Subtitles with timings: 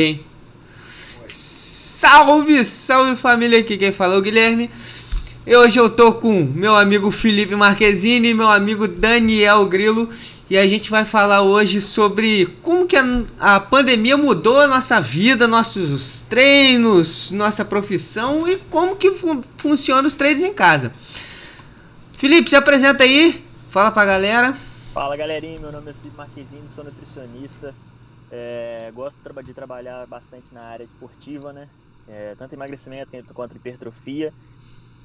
[0.00, 0.18] Hein?
[1.28, 4.70] Salve, salve família, aqui quem fala é o Guilherme.
[5.46, 10.08] E hoje eu tô com meu amigo Felipe Marquezine e meu amigo Daniel Grilo
[10.48, 13.04] e a gente vai falar hoje sobre como que a,
[13.38, 20.08] a pandemia mudou a nossa vida, nossos treinos, nossa profissão e como que fun funciona
[20.08, 20.94] os treinos em casa.
[22.14, 24.56] Felipe, se apresenta aí, fala pra galera.
[24.94, 27.74] Fala galerinha, meu nome é Felipe Marquezine, sou nutricionista.
[28.30, 31.68] É, gosto de trabalhar bastante na área esportiva, né?
[32.08, 34.32] É, tanto emagrecimento quanto hipertrofia.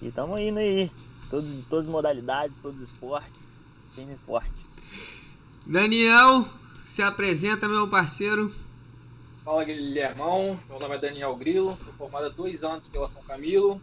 [0.01, 0.91] E estamos indo aí,
[1.29, 3.47] todos, todas as modalidades, todos os esportes,
[3.93, 4.65] firme e forte.
[5.65, 6.45] Daniel,
[6.85, 8.53] se apresenta, meu parceiro.
[9.43, 13.79] Fala Guilhermão, meu nome é Daniel Grilo, sou formado há dois anos pela São Camilo,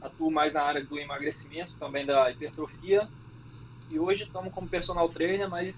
[0.00, 3.08] atuo mais na área do emagrecimento, também da hipertrofia.
[3.90, 5.74] E hoje estamos como personal trainer, mas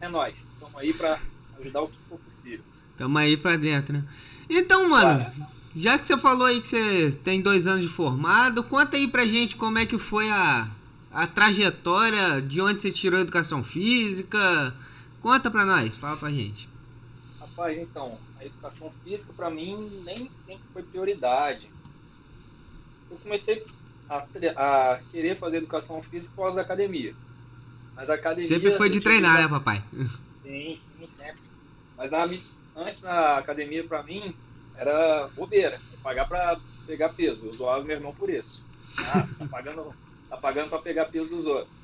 [0.00, 0.34] é nós.
[0.54, 1.18] Estamos aí para
[1.58, 2.29] ajudar o que for possível.
[3.00, 4.04] Tamo aí pra dentro, né?
[4.46, 5.24] Então, mano,
[5.74, 9.24] já que você falou aí que você tem dois anos de formado, conta aí pra
[9.24, 10.68] gente como é que foi a,
[11.10, 14.74] a trajetória, de onde você tirou a educação física.
[15.22, 16.68] Conta pra nós, fala pra gente.
[17.40, 21.70] Rapaz, então, a educação física pra mim nem sempre foi prioridade.
[23.10, 23.64] Eu comecei
[24.10, 24.26] a,
[24.92, 27.14] a querer fazer educação física por causa da academia.
[27.96, 28.46] Mas a academia.
[28.46, 29.82] Sempre foi de treinar, né, papai?
[30.42, 31.40] Sim, sim, sempre.
[31.96, 32.26] Mas na,
[32.76, 34.34] antes na academia, pra mim,
[34.76, 35.78] era bobeira.
[36.02, 37.46] Pagar pra pegar peso.
[37.46, 38.64] Eu zoava meu irmão por isso.
[38.98, 39.94] Ah, tá pagando,
[40.28, 41.80] tá pagando pra pegar peso dos outros.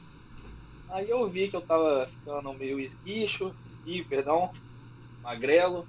[0.89, 4.53] Aí eu vi que eu tava ficando meio esguicho, e perdão,
[5.23, 5.87] magrelo,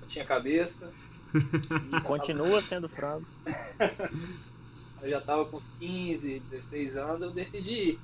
[0.00, 0.90] não tinha cabeça.
[2.04, 3.26] Continua sendo frango.
[5.02, 7.98] eu já tava com uns 15, 16 anos, eu decidi ir.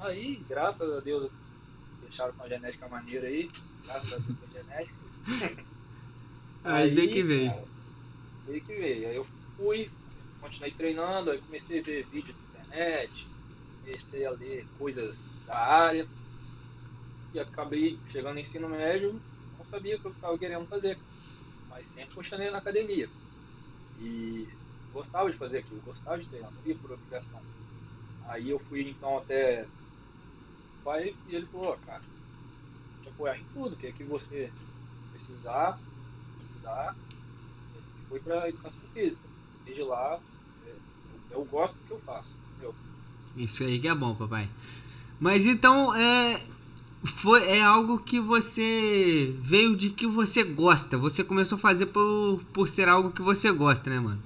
[0.00, 1.30] Aí, graças a Deus,
[2.02, 3.50] deixaram com a genética maneira aí.
[3.84, 5.05] Graças a Deus com a genética.
[6.64, 7.50] Aí, veio que veio.
[7.50, 7.64] Cara,
[8.46, 9.08] veio que veio.
[9.08, 9.90] Aí eu fui,
[10.40, 13.26] continuei treinando, aí comecei a ver vídeos na internet,
[13.80, 16.06] comecei a ler coisas da área.
[17.34, 19.20] E acabei chegando no ensino médio,
[19.58, 20.98] não sabia o que eu estava querendo fazer.
[21.68, 23.08] Mas sempre continuei na academia.
[24.00, 24.48] E
[24.92, 27.40] gostava de fazer aquilo, gostava de treinar, não ia por obrigação.
[28.28, 29.66] Aí eu fui então até
[30.80, 32.02] o pai e ele falou, cara,
[33.02, 34.50] te apoiar em tudo, que é que você
[35.26, 35.78] precisar,
[36.48, 36.96] estudar,
[38.08, 39.20] foi para educação física.
[39.64, 40.18] Desde lá,
[40.66, 42.28] é, eu, eu gosto do que eu faço.
[42.52, 42.74] Entendeu?
[43.36, 44.48] Isso aí que é bom, papai.
[45.18, 46.42] Mas então, é,
[47.04, 50.96] foi, é algo que você veio de que você gosta.
[50.98, 54.22] Você começou a fazer por, por ser algo que você gosta, né, mano?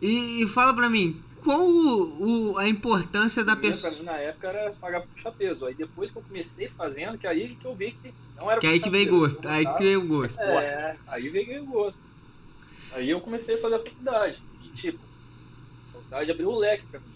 [0.00, 3.92] E, e fala pra mim, qual o, o, a importância da pessoa.
[3.92, 5.64] Pra mim, na época, era pagar puxar peso.
[5.64, 8.66] Aí depois que eu comecei fazendo, que aí que eu vi que não era Que
[8.66, 9.78] aí que veio gosto, aí que gostava.
[9.78, 10.40] veio o gosto.
[10.42, 11.98] É, aí veio o gosto.
[12.94, 14.42] Aí eu comecei a fazer a faculdade.
[14.64, 17.06] E tipo, a faculdade abriu o leque pra mim.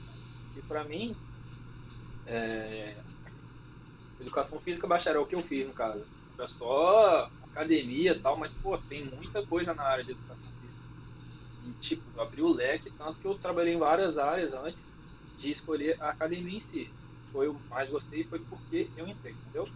[0.56, 1.16] E pra mim,
[2.26, 2.94] é,
[4.20, 6.04] educação física bacharel que eu fiz no caso.
[6.38, 10.49] Era só academia e tal, mas pô, tem muita coisa na área de educação.
[11.66, 14.80] E tipo, abriu o leque, tanto que eu trabalhei em várias áreas antes
[15.38, 16.88] de escolher a academia em si.
[17.32, 19.68] Foi o mais gostei foi porque eu entrei, entendeu?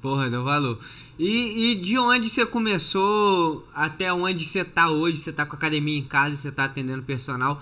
[0.00, 0.78] Porra, deu valor.
[1.18, 5.18] E, e de onde você começou até onde você tá hoje?
[5.18, 7.60] Você tá com a academia em casa, você tá atendendo personal.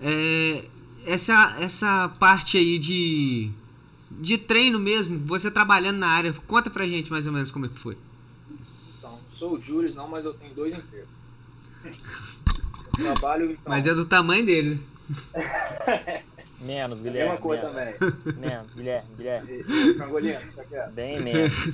[0.00, 0.64] É,
[1.06, 3.50] essa, essa parte aí de,
[4.10, 7.68] de treino mesmo, você trabalhando na área, conta pra gente mais ou menos como é
[7.68, 7.96] que foi.
[8.98, 11.08] Então, não sou o não, mas eu tenho dois empregos.
[12.96, 13.62] Trabalho então.
[13.66, 14.80] Mas é do tamanho dele.
[16.60, 17.30] Menos, É a Guilherme.
[17.30, 17.96] mesma coisa menos.
[17.98, 18.34] também.
[18.50, 19.50] Menos, Guilherme, Guilherme.
[19.52, 20.90] E- e quer?
[20.90, 21.72] Bem menos.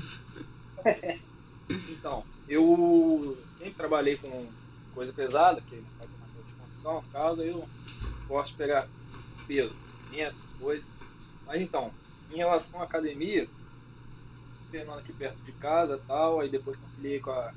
[1.88, 4.46] Então, eu sempre trabalhei com
[4.94, 7.68] coisa pesada, que faz uma de construção, no caso, eu
[8.28, 8.88] gosto de pegar
[9.46, 9.74] peso,
[10.12, 10.84] essas coisas.
[11.46, 11.90] Mas então,
[12.30, 13.48] em relação à academia,
[14.70, 17.52] treinando aqui perto de casa tal, aí depois conciliei com a,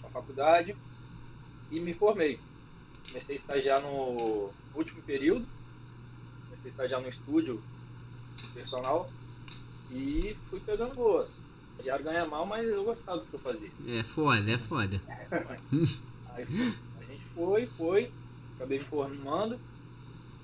[0.00, 0.74] com a faculdade
[1.70, 2.40] e me formei.
[3.08, 5.46] Comecei a estagiar no último período,
[6.48, 7.62] comecei a estagiar no estúdio
[8.54, 9.10] personal
[9.90, 11.28] e fui pegando boas.
[11.72, 13.70] Estagiário ganha mal, mas eu gostava do que eu fazia.
[13.88, 15.00] É foda, é foda.
[16.34, 16.46] Aí
[16.98, 18.10] a gente foi, foi,
[18.56, 19.58] acabei me formando,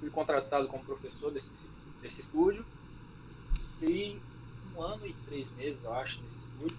[0.00, 1.48] fui contratado como professor desse,
[2.02, 2.64] desse estúdio.
[3.80, 4.20] Fiquei
[4.74, 6.76] um ano e três meses, eu acho, nesse estúdio,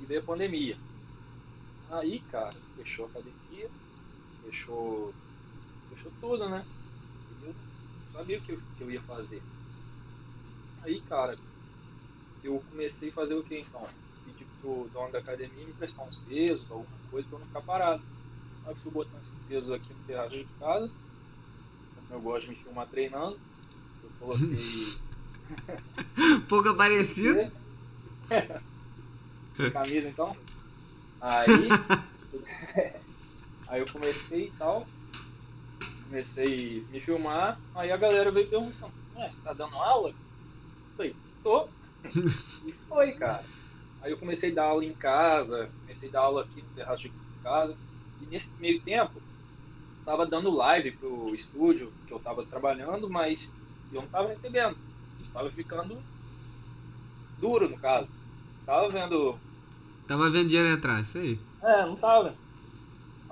[0.00, 0.76] e veio a pandemia.
[1.90, 3.68] Aí, cara, fechou a academia,
[4.44, 5.12] fechou,
[5.88, 6.64] fechou tudo, né?
[7.42, 7.54] E eu
[8.12, 9.42] sabia o que eu, que eu ia fazer.
[10.82, 11.36] Aí, cara,
[12.42, 13.88] eu comecei a fazer o que então?
[14.24, 17.62] pedi pro dono da academia me prestar uns pesos, alguma coisa pra eu não ficar
[17.62, 18.02] parado.
[18.64, 20.90] Aí eu fui botando esses pesos aqui no terraço de casa.
[21.94, 23.38] Como eu gosto de me filmar treinando,
[24.02, 24.56] eu coloquei.
[26.48, 27.50] Pouco aparecido.
[29.72, 30.36] Camisa então.
[31.20, 31.68] Aí.
[33.72, 34.86] aí eu comecei e tal.
[36.04, 37.58] Comecei a me filmar.
[37.74, 40.10] Aí a galera veio perguntando: Ué, você tá dando aula?
[40.10, 40.16] Eu
[40.96, 41.72] falei: Tô.
[42.64, 43.48] e foi, cara.
[44.00, 45.72] Aí eu comecei a dar aula em casa.
[45.80, 47.78] Comecei a dar aula aqui no terraço de casa.
[48.20, 49.22] E nesse meio tempo,
[50.04, 53.48] tava dando live pro estúdio que eu tava trabalhando, mas
[53.90, 54.76] eu não tava recebendo.
[55.32, 56.04] Tava ficando
[57.40, 58.08] duro, no caso.
[58.66, 59.38] Tava vendo.
[60.06, 61.38] Tava vendo dinheiro entrar, isso aí.
[61.62, 62.36] É, não tava.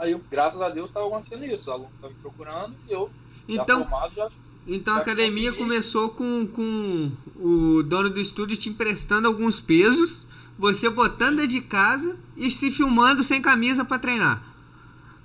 [0.01, 1.69] Aí, eu, graças a Deus, tava acontecendo isso.
[1.69, 3.11] O aluno tava me procurando e eu,
[3.49, 4.31] já Então, formado, já.
[4.67, 5.59] então a já academia consegui.
[5.63, 10.27] começou com, com o dono do estúdio te emprestando alguns pesos,
[10.59, 14.43] você botando dentro de casa e se filmando sem camisa pra treinar.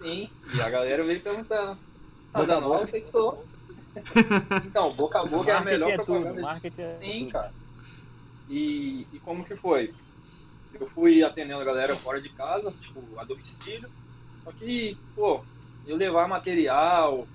[0.02, 0.30] Sim.
[0.54, 1.78] E a galera veio perguntando.
[2.34, 2.78] Tá Boca a dando aula?
[2.86, 2.98] boca.
[2.98, 3.38] Eu falei, tô.
[4.66, 7.32] Então, boca a boca é a marketing melhor é tudo, propaganda marketing é Sim, tudo.
[7.32, 7.54] cara.
[8.50, 9.94] E, e como que foi?
[10.74, 13.90] Eu fui atendendo a galera fora de casa, tipo, a domicílio.
[14.46, 15.46] Só que, pô,
[15.86, 17.30] eu levar material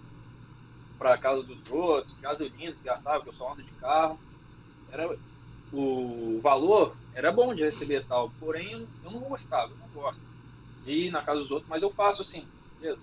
[0.99, 4.21] pra casa dos outros, gasolina, que gastava, que eu só ando de carro.
[4.89, 5.09] Era,
[5.73, 8.73] o valor era bom de receber tal, porém
[9.03, 10.23] eu não gostava, eu não gosto
[10.83, 13.03] de ir na casa dos outros, mas eu faço assim, beleza.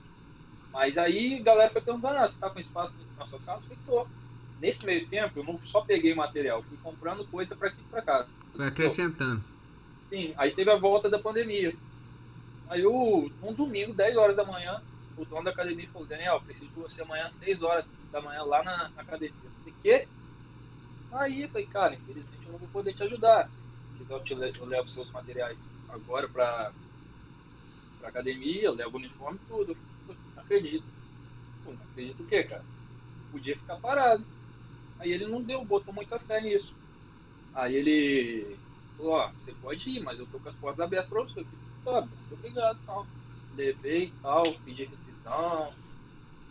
[0.71, 3.65] Mas aí a galera foi perguntando, ah, você tá com espaço na sua casa?
[3.69, 4.07] Eu falei.
[4.57, 8.01] Nesse meio tempo, eu não só peguei material, fui comprando coisa para aqui e pra
[8.03, 8.29] casa.
[8.55, 9.43] Vai acrescentando.
[10.11, 11.77] Sim, aí teve a volta da pandemia.
[12.67, 12.91] Aí eu,
[13.41, 14.81] um domingo, 10 horas da manhã,
[15.15, 18.63] o dono da academia falou, Daniel, preciso de você amanhã, 6 horas da manhã, lá
[18.63, 19.35] na, na academia.
[19.43, 20.09] Eu falei, quê?
[21.11, 23.51] Aí eu falei, cara, infelizmente eu não vou poder te ajudar.
[23.95, 26.73] Quiser eu, te levo, eu levo seus materiais agora pra,
[27.97, 29.71] pra academia, eu levo o uniforme e tudo.
[29.71, 29.75] Eu
[30.05, 30.93] falei, "Pô, não acredito.
[31.63, 32.65] Pô, não acredito o quê, cara?
[33.31, 34.27] Podia ficar parado.
[34.99, 36.75] Aí ele não deu, botou muita fé nisso.
[37.53, 38.61] Aí ele
[38.97, 41.47] falou, ó, você pode ir, mas eu tô com as portas abertas pra você.
[41.85, 43.09] Muito obrigado, tal.
[43.51, 45.75] Levei e tal, pedi rescisão.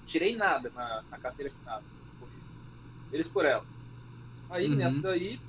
[0.05, 1.87] Tirei nada na, na carteira assinada.
[3.11, 3.67] Eles por ela.
[4.51, 4.77] Aí Uhum.
[4.77, 5.43] nessa daí,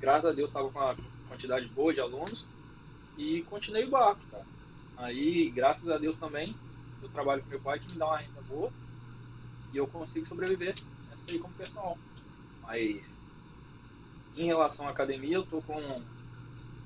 [0.00, 0.98] graças a Deus, tava com uma
[1.28, 2.50] quantidade boa de alunos
[3.16, 4.46] e continuei o barco, cara.
[4.96, 6.60] Aí, graças a Deus também,
[7.00, 8.72] eu trabalho com meu pai que me dá uma renda boa
[9.72, 10.74] e eu consigo sobreviver
[11.08, 12.00] nessa aí como pessoal.
[12.62, 13.06] Mas
[14.34, 16.06] em relação à academia, eu tô com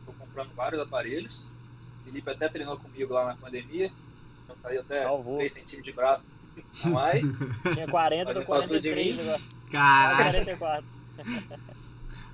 [0.04, 1.52] tô comprando vários aparelhos.
[2.08, 3.93] Felipe até treinou comigo lá na pandemia.
[4.49, 5.37] Eu saí até Salvou.
[5.38, 6.25] 3 centímetros de braço
[6.84, 7.20] a mais.
[7.75, 9.22] Tinha 40, Mas tô ele passou de 43 mim.
[9.22, 9.40] agora.
[9.70, 10.84] Caraca, 44.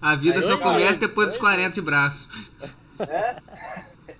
[0.00, 1.56] a vida Aí só começa depois dos Pois é.
[1.56, 2.29] 40 de braço.
[3.00, 3.37] É.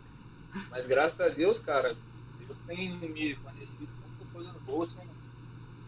[0.71, 1.95] Mas graças a Deus, cara,
[2.39, 5.05] Deus tem me fornecido muitas coisas boas, né?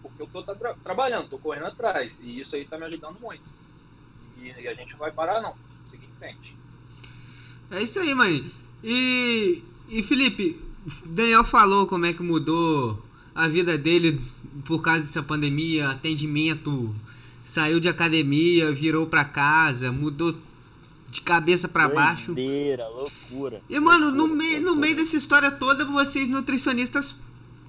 [0.03, 3.19] porque eu tô tá tra- trabalhando, tô correndo atrás, e isso aí tá me ajudando
[3.21, 3.43] muito.
[4.39, 5.55] E, e a gente não vai parar não,
[5.91, 6.55] seguir em frente.
[7.73, 8.49] É isso aí, mano.
[8.83, 10.57] E, e Felipe,
[11.05, 13.03] o Daniel falou como é que mudou
[13.35, 14.21] a vida dele
[14.65, 16.95] por causa dessa pandemia, atendimento,
[17.45, 20.35] saiu de academia, virou pra casa, mudou
[21.11, 22.35] de cabeça pra baixo.
[22.35, 23.63] Doideira, loucura.
[23.69, 24.81] E mano, no Loucura, meio, no loucura.
[24.81, 27.17] meio dessa história toda, vocês nutricionistas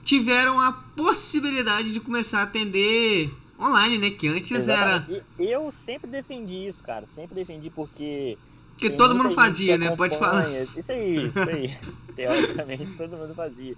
[0.04, 4.09] tiveram a possibilidade de começar a atender online, né?
[4.09, 4.97] Que antes era.
[4.97, 5.26] Exatamente.
[5.40, 7.06] E Eu sempre defendi isso, cara.
[7.06, 8.37] Sempre defendi porque.
[8.78, 9.96] Que todo mundo fazia, né?
[9.96, 10.48] Pode falar.
[10.78, 11.78] Isso aí, isso aí.
[12.16, 13.76] Teoricamente todo mundo fazia.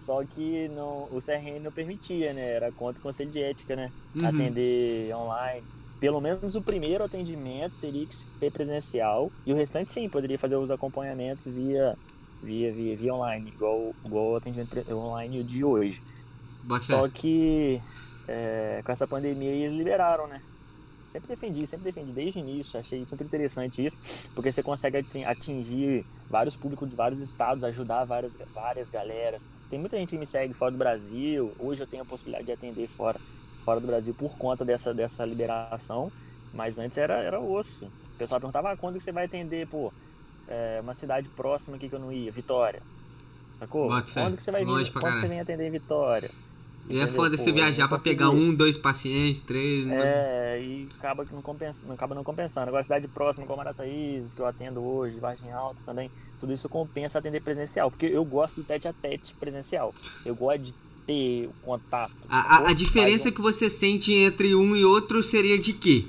[0.00, 2.52] Só que não, o CRN não permitia, né?
[2.52, 3.90] Era contra o conselho de ética, né?
[4.14, 4.26] Uhum.
[4.26, 5.64] Atender online.
[5.98, 9.32] Pelo menos o primeiro atendimento teria que ser presencial.
[9.44, 11.96] E o restante sim, poderia fazer os acompanhamentos via,
[12.42, 16.02] via, via, via online, igual, igual o atendimento online de hoje.
[16.68, 16.80] Fé.
[16.80, 17.80] Só que
[18.28, 20.40] é, com essa pandemia eles liberaram, né?
[21.16, 23.98] Sempre defendi, sempre defendi desde o início, achei super interessante isso,
[24.34, 29.48] porque você consegue atin- atingir vários públicos de vários estados, ajudar várias, várias galeras.
[29.70, 32.52] Tem muita gente que me segue fora do Brasil, hoje eu tenho a possibilidade de
[32.52, 33.18] atender fora,
[33.64, 36.12] fora do Brasil por conta dessa, dessa liberação,
[36.52, 37.86] mas antes era, era osso.
[37.86, 39.90] O pessoal perguntava, ah, quando que você vai atender, pô,
[40.46, 42.82] é, uma cidade próxima aqui que eu não ia, Vitória.
[43.58, 43.88] Sacou?
[44.20, 46.30] Quando que você vai vir, quando você vem atender em Vitória?
[46.88, 48.10] E é foda Pô, você viajar consegui.
[48.16, 49.86] pegar um, dois pacientes, três.
[49.86, 49.96] né?
[50.00, 52.68] É, e acaba que não compensa, não acaba não compensando.
[52.68, 57.18] Agora, cidade próxima, como Marataízes, que eu atendo hoje, Vargem Alta também, tudo isso compensa
[57.18, 59.92] atender presencial, porque eu gosto do tete a tete presencial.
[60.24, 60.74] Eu gosto de
[61.06, 62.12] ter o contato.
[62.28, 66.04] A, a- a diferença Faz que você sente entre um e outro seria de quê?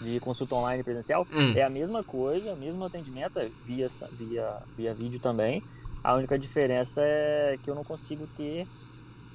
[0.00, 1.26] de consulta online presencial,
[1.56, 1.58] É.
[1.58, 5.60] é a mesma coisa, o mesmo atendimento, é via, via, via vídeo também.
[6.04, 8.64] A única diferença é que eu não consigo ter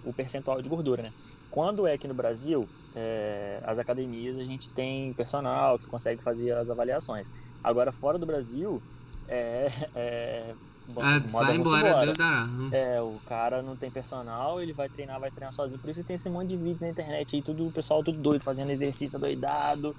[0.05, 1.11] o percentual de gordura, né?
[1.51, 6.51] Quando é aqui no Brasil, é, as academias a gente tem personal que consegue fazer
[6.51, 7.29] as avaliações.
[7.63, 8.81] Agora, fora do Brasil,
[9.27, 9.71] é.
[9.95, 10.53] é
[10.97, 12.05] Ah, moda vai vamos embora, embora.
[12.05, 12.43] Deus dará.
[12.45, 12.69] Hum.
[12.71, 15.79] É, o cara não tem personal, ele vai treinar, vai treinar sozinho.
[15.79, 18.41] Por isso tem esse monte de vídeo na internet aí, tudo, o pessoal tudo doido,
[18.41, 19.95] fazendo exercício doidado.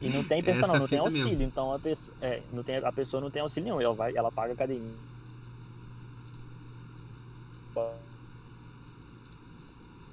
[0.00, 1.28] E não tem personal, Essa não tem auxílio.
[1.28, 1.44] mesmo.
[1.44, 4.30] Então a pessoa, é, não tem, a pessoa não tem auxílio nenhum, ela, vai, ela
[4.32, 5.11] paga academia.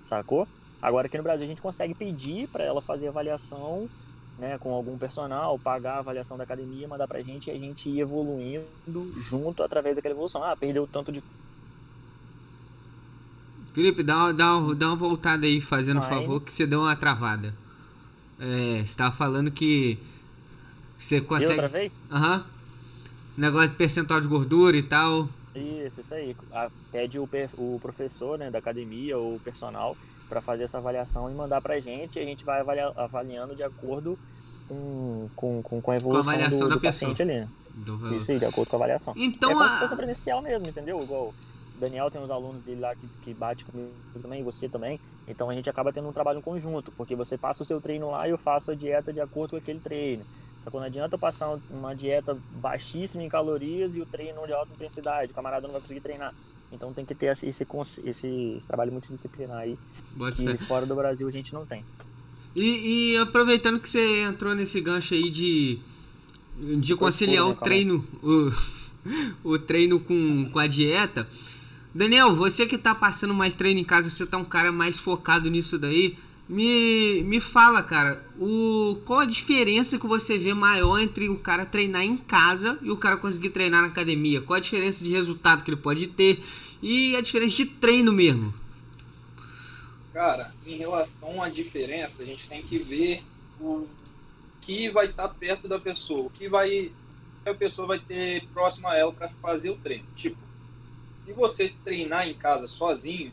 [0.10, 0.48] Sacou?
[0.82, 3.88] Agora aqui no Brasil a gente consegue pedir para ela fazer avaliação
[4.40, 7.90] né, com algum personal, pagar a avaliação da academia, mandar pra gente e a gente
[7.90, 8.66] ir evoluindo
[9.18, 10.44] junto através daquela evolução.
[10.44, 11.22] Ah, perdeu tanto de
[13.72, 16.96] Felipe, dá uma, dá, dá uma voltada aí, fazendo um favor, que você deu uma
[16.96, 17.54] travada.
[18.40, 20.00] É, você tava falando que
[20.98, 21.56] você Eu consegue.
[21.56, 21.92] travei?
[22.12, 22.46] Aham.
[23.38, 25.30] Negócio de percentual de gordura e tal.
[25.56, 26.36] Isso, isso aí.
[26.52, 27.28] A- pede o,
[27.58, 29.96] o professor né, da academia ou o personal
[30.28, 33.64] para fazer essa avaliação e mandar pra gente e a gente vai avalia- avaliando de
[33.64, 34.18] acordo
[34.68, 37.34] com, com, com, com a evolução avaliação do, da do paciente ali.
[37.42, 37.50] né?
[37.74, 39.14] Do- Isso aí, de acordo com a avaliação.
[39.16, 41.02] Então, é como a- se fosse presencial mesmo, entendeu?
[41.02, 41.34] Igual o
[41.80, 43.92] Daniel tem uns alunos dele lá que, que bate comigo
[44.22, 45.00] também, você também.
[45.28, 48.12] Então a gente acaba tendo um trabalho em conjunto, porque você passa o seu treino
[48.12, 50.24] lá e eu faço a dieta de acordo com aquele treino.
[50.64, 54.46] Só que não adianta eu passar um- uma dieta baixíssima em calorias e o treino
[54.46, 56.34] de alta intensidade, o camarada não vai conseguir treinar.
[56.72, 57.66] Então tem que ter esse, esse,
[58.06, 59.78] esse, trabalho multidisciplinar aí,
[60.16, 60.58] Bota que fé.
[60.58, 61.84] fora do Brasil a gente não tem.
[62.56, 65.80] E, e aproveitando que você entrou nesse gancho aí de,
[66.80, 68.52] de conciliar o né, treino, o,
[69.56, 71.28] o treino com, com a dieta.
[71.94, 75.50] Daniel, você que tá passando mais treino em casa, você tá um cara mais focado
[75.50, 76.16] nisso daí.
[76.50, 81.64] Me, me fala, cara, o, qual a diferença que você vê maior entre o cara
[81.64, 84.42] treinar em casa e o cara conseguir treinar na academia?
[84.42, 86.44] Qual a diferença de resultado que ele pode ter
[86.82, 88.52] e a diferença de treino mesmo?
[90.12, 93.22] Cara, em relação à diferença, a gente tem que ver
[93.62, 93.88] o
[94.62, 96.92] que vai estar perto da pessoa, o que vai
[97.46, 100.06] a pessoa vai ter próximo a ela para fazer o treino.
[100.16, 100.38] Tipo,
[101.26, 103.32] se você treinar em casa sozinho,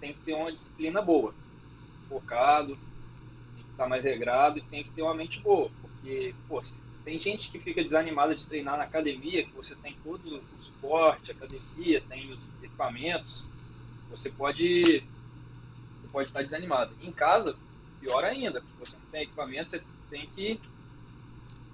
[0.00, 1.34] tem que ter uma disciplina boa,
[2.08, 2.76] focado,
[3.54, 6.62] tem que estar mais regrado e tem que ter uma mente boa, porque pô,
[7.04, 11.30] tem gente que fica desanimada de treinar na academia, que você tem todo o suporte,
[11.30, 13.44] a academia, tem os equipamentos,
[14.10, 15.02] você pode
[16.00, 16.92] você pode estar desanimado.
[17.02, 17.54] Em casa,
[18.00, 20.60] pior ainda, porque você não tem equipamento, você tem que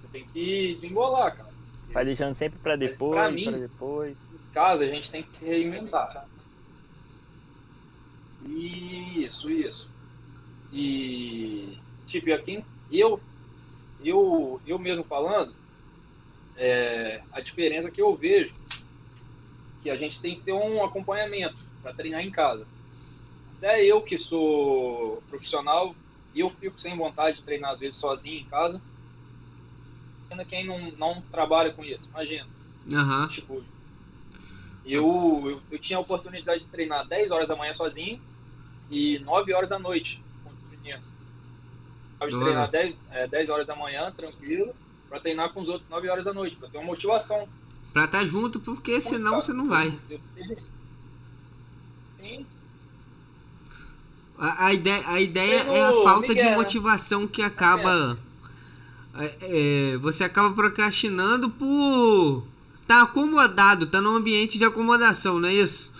[0.01, 1.55] você tem que desembolar, cara.
[1.91, 4.25] Vai deixando sempre para depois, para mim- depois.
[4.33, 6.27] Em casa a gente tem que se reinventar.
[8.45, 9.89] Isso, isso.
[10.77, 13.23] E tipo, e aqui eu
[13.97, 15.55] eu eu mesmo falando,
[16.57, 18.53] é, a diferença que eu vejo
[19.81, 22.67] que a gente tem que ter um acompanhamento para treinar em casa.
[23.55, 25.95] Até eu que sou profissional,
[26.35, 28.81] eu fico sem vontade de treinar às vezes sozinho em casa.
[30.29, 32.49] Ainda quem não, não trabalha com isso, imagina.
[32.91, 33.29] Aham.
[33.29, 33.63] Tipo,
[34.83, 38.19] eu, eu, eu tinha a oportunidade de treinar 10 horas da manhã sozinho
[38.89, 40.24] e 9 horas da noite
[40.85, 41.05] meninos.
[42.21, 42.43] Eu de Olha.
[42.45, 44.73] treinar 10, é, 10 horas da manhã, tranquilo,
[45.09, 47.47] pra treinar com os outros 9 horas da noite, pra ter uma motivação.
[47.91, 49.97] Pra estar junto, porque senão você não vai.
[52.23, 52.45] Sim,
[54.37, 56.55] A, a ideia, a ideia Pelo é a falta de Miguel, né?
[56.57, 58.17] motivação que acaba.
[59.17, 62.43] é, é, você acaba procrastinando por.
[62.87, 65.91] Tá acomodado, tá num ambiente de acomodação, não é isso?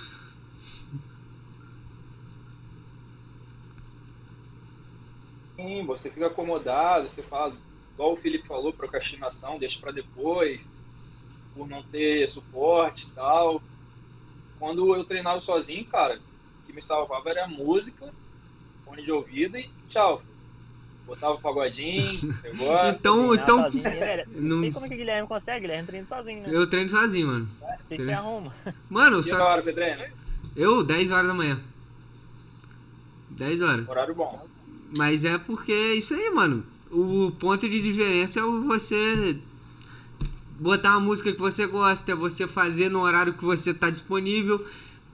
[5.65, 7.55] Sim, você fica acomodado, você fala,
[7.93, 10.63] igual o Felipe falou, procrastinação, deixa pra depois,
[11.55, 13.61] por não ter suporte e tal.
[14.59, 18.13] Quando eu treinava sozinho, cara, o que me salvava era a música,
[18.85, 20.21] fone de ouvido e tchau.
[21.05, 22.85] Botava o pagodinho, pegou.
[22.87, 23.83] Então, então sozinho,
[24.35, 26.49] não- Não sei como é que o Guilherme consegue, Guilherme treina sozinho, né?
[26.51, 27.47] eu treino sozinho, mano.
[27.61, 28.53] O que, que treino- arruma?
[28.89, 29.43] Mano, E a só.
[29.45, 30.09] hora você treina?
[30.55, 31.59] Eu, 10 horas da manhã.
[33.31, 33.87] 10 horas.
[33.87, 34.47] Horário bom.
[34.91, 36.63] Mas é porque é isso aí, mano.
[36.91, 39.37] O ponto de diferença é você
[40.59, 44.65] botar uma música que você gosta, é você fazer no horário que você tá disponível.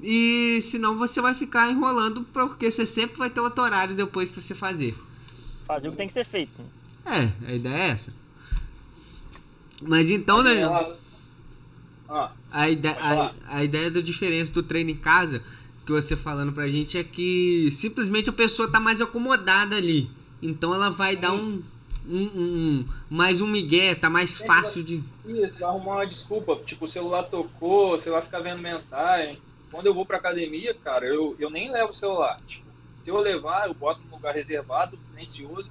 [0.01, 4.41] E senão você vai ficar enrolando, porque você sempre vai ter outro horário depois pra
[4.41, 4.95] você fazer.
[5.67, 6.59] Fazer o que tem que ser feito.
[7.05, 8.13] É, a ideia é essa.
[9.81, 10.97] Mas então, Daniel,
[12.09, 15.41] Ah, a, ide Pode a, a ideia da diferença do treino em casa,
[15.91, 20.09] que você falando pra gente, é que simplesmente a pessoa tá mais acomodada ali.
[20.41, 21.61] Então ela vai dar um.
[22.07, 25.03] um, um, mais um migué, tá mais fácil de.
[25.25, 26.55] Isso, arrumar uma desculpa.
[26.65, 29.37] Tipo, o celular tocou, você vai ficar vendo mensagem.
[29.69, 32.39] Quando eu vou pra academia, cara, eu, eu nem levo o celular.
[32.47, 32.65] Tipo,
[33.03, 35.69] se eu levar, eu boto num lugar reservado, silencioso.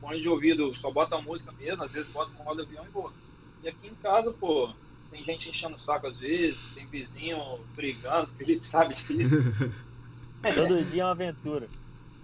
[0.00, 2.90] Fone de ouvido, só bota a música mesmo, às vezes bota no modo avião e
[2.90, 3.12] vou.
[3.62, 4.70] E aqui em casa, pô,
[5.10, 7.38] tem gente enchendo o saco às vezes, tem vizinho
[7.74, 9.36] brigando, a gente sabe disso.
[10.54, 11.66] Todo dia é uma aventura.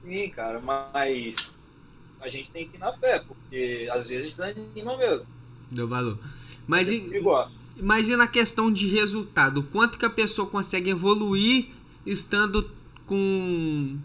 [0.05, 1.35] Sim, cara, mas
[2.21, 5.26] a gente tem que ir na fé, porque às vezes a gente desanima mesmo.
[5.71, 6.19] Deu valor.
[6.67, 7.11] Mas, e,
[7.81, 9.62] mas e na questão de resultado?
[9.64, 11.69] Quanto que a pessoa consegue evoluir
[12.07, 12.71] estando
[13.07, 13.97] com.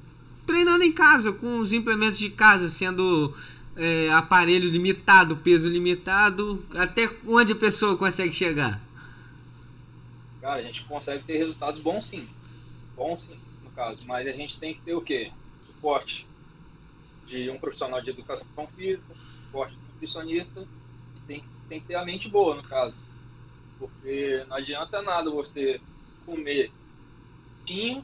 [0.45, 3.33] treinando em casa, com os implementos de casa, sendo
[3.79, 8.81] é, aparelho limitado, peso limitado, até onde a pessoa consegue chegar?
[10.41, 12.27] Cara, a gente consegue ter resultados bons sim.
[12.95, 14.05] Bons sim, no caso.
[14.05, 15.31] Mas a gente tem que ter o quê?
[15.65, 16.27] Suporte
[17.25, 19.13] de um profissional de educação física,
[19.45, 22.95] suporte de nutricionista, e tem, tem que ter a mente boa, no caso.
[23.77, 25.79] Porque não adianta nada você
[26.25, 26.69] comer
[27.65, 28.03] tinho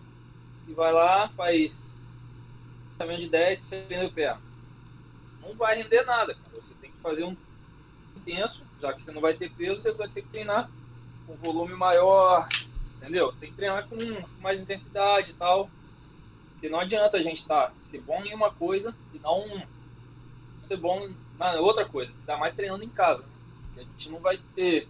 [0.67, 1.75] e vai lá, faz
[2.98, 4.38] também de 10 treina o pé.
[5.45, 6.55] Não vai render nada, cara.
[6.55, 7.37] Você tem que fazer um
[8.15, 10.69] intenso, já que você não vai ter peso, você vai ter que treinar
[11.25, 12.45] com volume maior,
[12.97, 13.31] entendeu?
[13.33, 13.95] Tem que treinar com
[14.39, 15.69] mais intensidade e tal.
[16.51, 19.45] Porque não adianta a gente estar ser bom em uma coisa e não
[20.61, 22.11] ser bom na outra coisa.
[22.11, 23.21] Ainda mais treinando em casa.
[23.75, 23.81] Né?
[23.81, 24.87] A gente não vai ter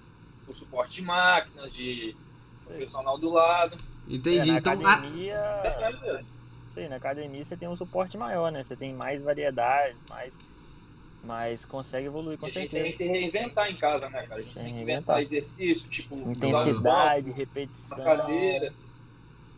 [0.47, 2.15] o suporte de máquinas, de
[2.63, 3.75] profissional do lado.
[4.07, 4.49] Entendi.
[4.49, 5.63] É, na então, a- academia,
[6.11, 6.34] mesmo.
[6.75, 8.63] Sei, na academia você tem um suporte maior, né?
[8.63, 10.37] Você tem mais variedades, mais,
[11.23, 13.11] mais consegue evoluir com a gente tem que certeza.
[13.11, 14.41] reinventar em casa, né, cara?
[14.41, 15.39] A gente Tem tem que inventar reinventar.
[15.57, 18.03] exercício, tipo, Intensidade, repetição.
[18.03, 18.73] cadeira.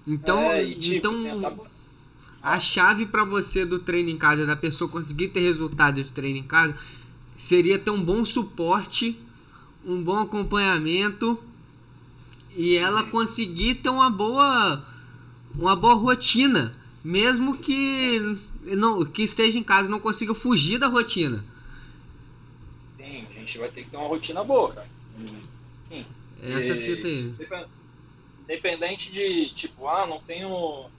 [0.08, 1.70] então, é, e, tipo, então tentar-
[2.42, 6.38] a chave pra você do treino em casa, da pessoa conseguir ter resultado de treino
[6.40, 6.78] em casa,
[7.36, 9.20] seria ter um bom suporte,
[9.86, 11.38] um bom acompanhamento
[12.56, 14.84] e ela conseguir ter uma boa
[15.60, 16.74] uma boa rotina,
[17.08, 18.20] mesmo que
[18.76, 21.44] não que esteja em casa e não consiga fugir da rotina.
[22.98, 24.88] Sim, a gente vai ter que ter uma rotina boa, cara.
[26.54, 27.30] Essa E- fita aí.
[27.38, 27.66] Depen-
[28.44, 30.50] Independente de, tipo, ah, não tenho,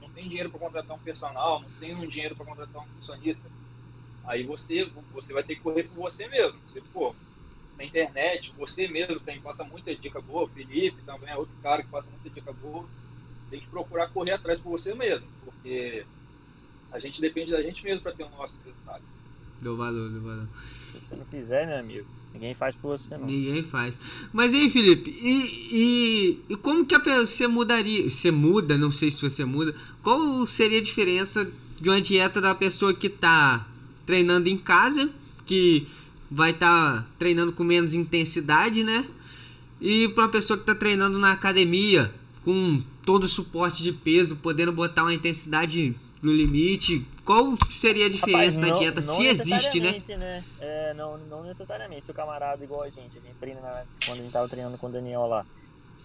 [0.02, 3.50] não tenho dinheiro para contratar um personal, não tenho dinheiro para contratar um nutricionista.
[4.26, 6.58] Aí você, você vai ter que correr por você mesmo.
[6.68, 7.14] Você, pô,
[7.78, 11.82] na internet, você mesmo tem, passa muita dica boa, o Felipe também é outro cara
[11.82, 12.84] que passa muita dica boa.
[13.50, 16.04] Tem que procurar correr atrás por você mesmo, porque
[16.92, 19.06] a gente depende da gente mesmo para ter os nossos resultados.
[19.60, 20.48] Deu valor, deu valor.
[20.92, 23.26] Se você não fizer, meu amigo, ninguém faz por você, não.
[23.26, 23.98] Ninguém faz.
[24.32, 28.08] Mas aí, Felipe, e, e, e como que a pessoa você mudaria?
[28.08, 29.74] Você muda, não sei se você muda.
[30.02, 33.66] Qual seria a diferença de uma dieta da pessoa que tá
[34.06, 35.10] treinando em casa,
[35.44, 35.86] que
[36.30, 39.06] vai estar treinando com menos intensidade, né?
[39.80, 42.12] E para uma pessoa que tá treinando na academia,
[42.44, 47.06] com todo o suporte de peso, podendo botar uma intensidade no limite.
[47.24, 49.00] Qual seria a diferença Rapaz, não- dieta?
[49.00, 49.98] não Se existe, né?
[50.18, 50.44] né?
[50.60, 52.04] É, não, não necessariamente.
[52.04, 54.76] Se o camarada igual a gente, a gente treina na- quando a gente tava treinando
[54.76, 55.46] com o Daniel lá.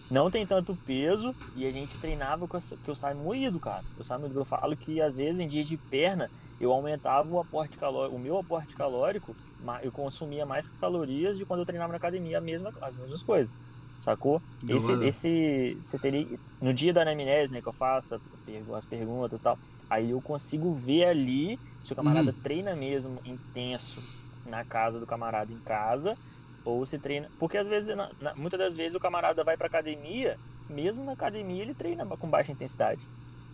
[0.09, 3.83] Não tem tanto peso e a gente treinava com que eu saio moído, cara.
[3.97, 4.39] Eu saio moído.
[4.39, 8.19] Eu falo que às vezes em dias de perna eu aumentava o aporte calórico, o
[8.19, 9.35] meu aporte calórico,
[9.81, 13.53] eu consumia mais calorias de quando eu treinava na academia, mesma, as mesmas coisas.
[14.03, 14.41] Sacou?
[14.61, 16.27] Deu Esse, esse, você teria,
[16.61, 18.19] no dia da anamnese, né, que eu faço
[18.75, 19.57] as perguntas e tal,
[19.89, 22.41] aí eu consigo ver ali se o camarada Uhum.
[22.43, 24.01] treina mesmo intenso
[24.45, 26.17] na casa do camarada em casa,
[26.65, 27.29] ou se treina.
[27.39, 30.37] Porque às vezes, na- na- muitas das vezes, o camarada vai pra academia,
[30.69, 33.07] mesmo na academia ele treina com baixa intensidade.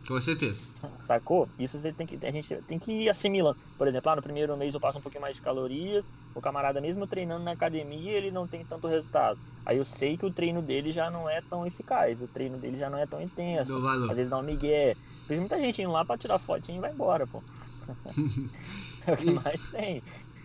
[0.07, 0.63] Com certeza.
[0.97, 1.47] Sacou?
[1.59, 3.57] Isso você tem que, a gente tem que ir assimilando.
[3.77, 6.81] Por exemplo, lá no primeiro mês eu passo um pouquinho mais de calorias, o camarada
[6.81, 9.39] mesmo treinando na academia, ele não tem tanto resultado.
[9.65, 12.77] Aí eu sei que o treino dele já não é tão eficaz, o treino dele
[12.77, 13.77] já não é tão intenso.
[14.09, 14.95] Às vezes dá um migué.
[15.27, 17.43] Tem muita gente indo lá pra tirar fotinho e vai embora, pô.
[19.05, 20.01] é o que mais tem.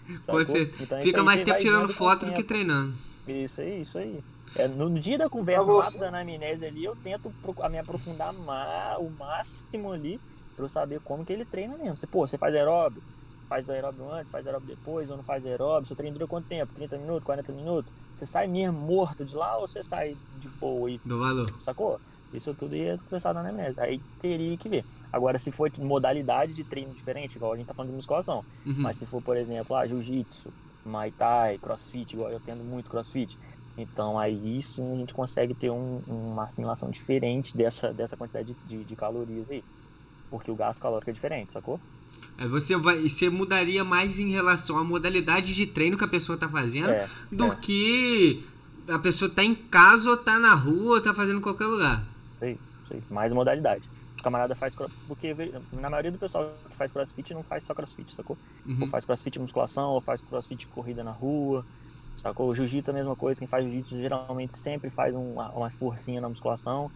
[0.07, 0.45] Com sacou?
[0.45, 0.83] certeza.
[0.83, 2.93] Então, Fica mais tempo tirando com foto do que treinando.
[3.27, 4.23] Isso aí, isso aí.
[4.57, 7.62] É, no dia da conversa, Pra no você- ato da anamnese ali, eu tento pro-
[7.62, 10.21] a me aprofundar ma- o máximo ali
[10.55, 11.97] pra eu saber como que ele treina mesmo.
[11.97, 13.03] Você, pô, você faz aeróbio?
[13.49, 15.87] Faz aeróbio antes, faz aeróbio depois, ou não faz aeróbio?
[15.87, 16.73] Seu treino dura quanto tempo?
[16.73, 17.93] 30 minutos, 40 minutos?
[18.12, 21.47] Você sai mesmo morto de lá ou você sai de boa e Do valor.
[21.61, 22.01] sacou?
[22.33, 23.79] Isso tudo ia conversar na anamnese.
[23.81, 24.85] Aí teria que ver.
[25.12, 28.75] Agora, se for modalidade de treino diferente, igual a gente tá falando de musculação, Uhum.
[28.79, 30.53] mas se for, por exemplo, ah, jiu-jitsu,
[30.85, 33.38] muay thai, crossfit, igual eu tendo muito crossfit,
[33.77, 38.79] então aí sim a gente consegue ter um- uma assimilação diferente dessa, dessa quantidade de,
[38.79, 39.63] de, de calorias aí.
[40.31, 41.79] porque o gasto calórico é diferente, sacou?
[42.39, 46.37] Aí você vai, você mudaria mais em relação à modalidade de treino que a pessoa
[46.37, 47.55] tá fazendo É, do é.
[47.57, 48.45] que
[48.89, 52.03] a pessoa tá em casa ou tá na rua ou tá fazendo em qualquer lugar.
[52.35, 53.03] Isso aí, isso aí.
[53.11, 53.89] Mais modalidade.
[54.19, 54.75] O camarada faz
[55.07, 55.35] porque
[55.73, 58.37] na maioria do pessoal que faz crossfit não faz só crossfit, sacou?
[58.67, 58.79] Uhum.
[58.83, 61.65] Ou faz crossfit musculação, ou faz crossfit corrida na rua,
[62.16, 62.55] sacou?
[62.55, 66.20] Jiu-jitsu é a mesma coisa, quem faz jiu-jitsu geralmente sempre faz um- uma, uma forcinha
[66.20, 66.90] na musculação,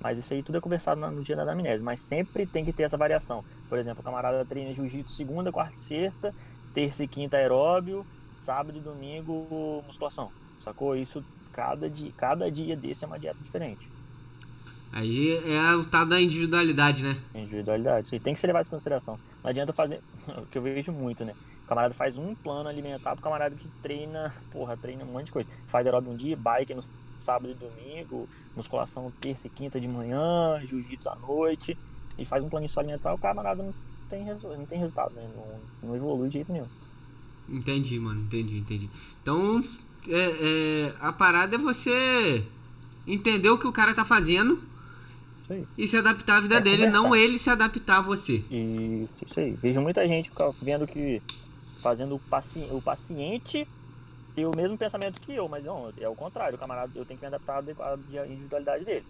[0.00, 2.84] mas isso aí tudo é conversado no dia da anamnese, mas sempre tem que ter
[2.84, 3.44] essa variação.
[3.68, 6.34] Por exemplo, o camarada treina jiu-jitsu segunda, quarta e sexta,
[6.74, 8.06] terça e quinta aeróbio,
[8.38, 10.30] sábado e domingo musculação,
[10.64, 10.96] sacou?
[10.96, 13.90] Isso, cada dia, cada dia desse é uma dieta diferente.
[14.92, 17.16] Aí é o tal da individualidade, né?
[17.34, 18.14] Individualidade.
[18.14, 19.18] E tem que ser levado em consideração.
[19.42, 20.00] Não adianta fazer.
[20.28, 21.34] O que eu vejo muito, né?
[21.66, 25.32] O camarada faz um plano alimentar pro camarada que treina, porra, treina um monte de
[25.32, 25.48] coisa.
[25.66, 26.84] Faz aeróbio um dia, bike no
[27.18, 31.76] sábado e domingo, musculação terça e quinta de manhã, jiu-jitsu à noite,
[32.16, 33.74] e faz um planinho só alimentar, o camarada não
[34.08, 35.28] tem, não tem resultado, né?
[35.34, 36.68] Não, não evolui de jeito nenhum.
[37.48, 38.20] Entendi, mano.
[38.20, 38.88] Entendi, entendi.
[39.20, 39.60] Então,
[40.08, 40.12] é,
[40.88, 42.44] é, a parada é você
[43.08, 44.62] entender o que o cara tá fazendo
[45.76, 47.02] e se adaptar à vida É dele, conversar.
[47.02, 48.36] não ele se adaptar a você.
[48.50, 49.50] Isso, isso aí.
[49.52, 50.30] Vejo muita gente
[50.62, 51.20] vendo que
[51.86, 53.64] fazendo o, paci o paciente
[54.34, 56.56] ter o mesmo pensamento que eu, mas não, é o contrário.
[56.56, 59.06] O camarada, eu tenho que me adaptar à individualidade dele.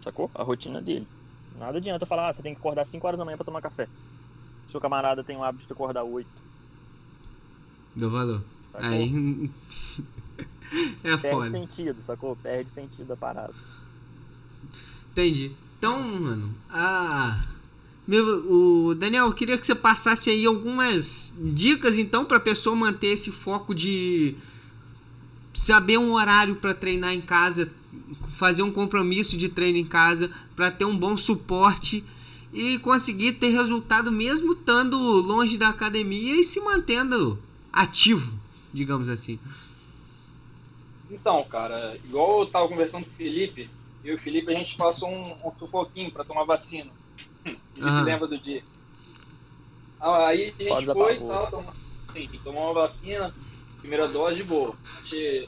[0.00, 0.28] Sacou?
[0.34, 1.06] A rotina dele.
[1.56, 3.62] Nada adianta eu falar, ah, você tem que acordar 5 horas da manhã pra tomar
[3.62, 3.88] café.
[4.66, 6.28] Se o camarada tem o hábito de acordar 8.
[7.94, 8.42] Deu valor.
[8.72, 8.88] Sacou?
[8.88, 9.50] Aí.
[11.04, 11.50] é Perde foda.
[11.50, 12.34] sentido, sacou?
[12.34, 13.54] Perde sentido da parada.
[15.12, 15.52] Entendi.
[15.78, 17.40] Então, mano, a.
[18.06, 23.08] Meu, o Daniel, eu queria que você passasse aí algumas dicas então pra pessoa manter
[23.08, 24.34] esse foco de
[25.54, 27.70] saber um horário pra treinar em casa,
[28.34, 32.02] fazer um compromisso de treino em casa pra ter um bom suporte
[32.52, 37.38] e conseguir ter resultado mesmo estando longe da academia e se mantendo
[37.72, 38.32] ativo,
[38.72, 39.38] digamos assim.
[41.10, 43.70] Então, cara, igual eu tava conversando com o Felipe,
[44.04, 46.90] eu e o Felipe a gente passou um, um sufoquinho pra tomar vacina.
[47.80, 48.04] Aham.
[48.04, 48.64] lembra do dia.
[49.98, 51.74] Ah, Aí a gente foi e tal, tomou,
[52.16, 53.34] sim, tomou uma vacina,
[53.80, 54.78] primeira dose de boa.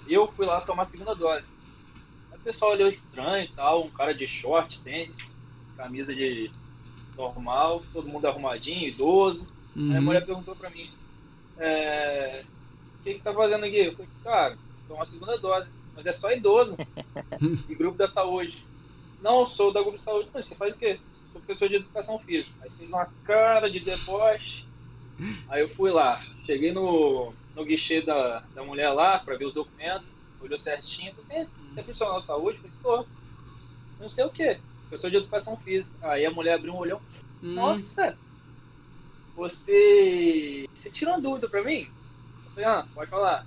[0.07, 1.47] Eu fui lá tomar a segunda dose.
[2.33, 5.27] Aí o pessoal olhou estranho e tal, um cara de short, tênis,
[5.77, 6.55] camisa de
[7.17, 9.53] normal, todo mundo arrumadinho, idoso.
[9.89, 10.03] Aí a Uhum.
[10.03, 10.89] mulher perguntou pra mim,
[11.57, 13.77] é, o que que você tá fazendo aqui?
[13.79, 16.81] Eu falei, cara, tomar a segunda dose, mas é só idoso
[17.69, 18.69] e grupo da saúde.
[19.21, 21.03] Não, sou da grupo de saúde, mas você faz o quê?
[21.35, 22.65] Professor de educação física.
[22.65, 24.65] Aí fez uma cara de deboche.
[25.49, 29.53] Aí eu fui lá, cheguei no, no guichê da, da mulher lá pra ver os
[29.53, 32.59] documentos, olhou certinho, falei, você é profissional de saúde?
[32.59, 33.07] Eu falei, sou.
[34.01, 35.91] Não sei o quê, professor de educação física.
[36.03, 37.01] Aí a mulher abriu um olhão,
[37.43, 38.17] Hum, nossa,
[39.37, 40.67] você.
[40.75, 41.89] Você tirou uma dúvida pra mim?
[42.47, 43.47] Eu falei, ah, pode falar.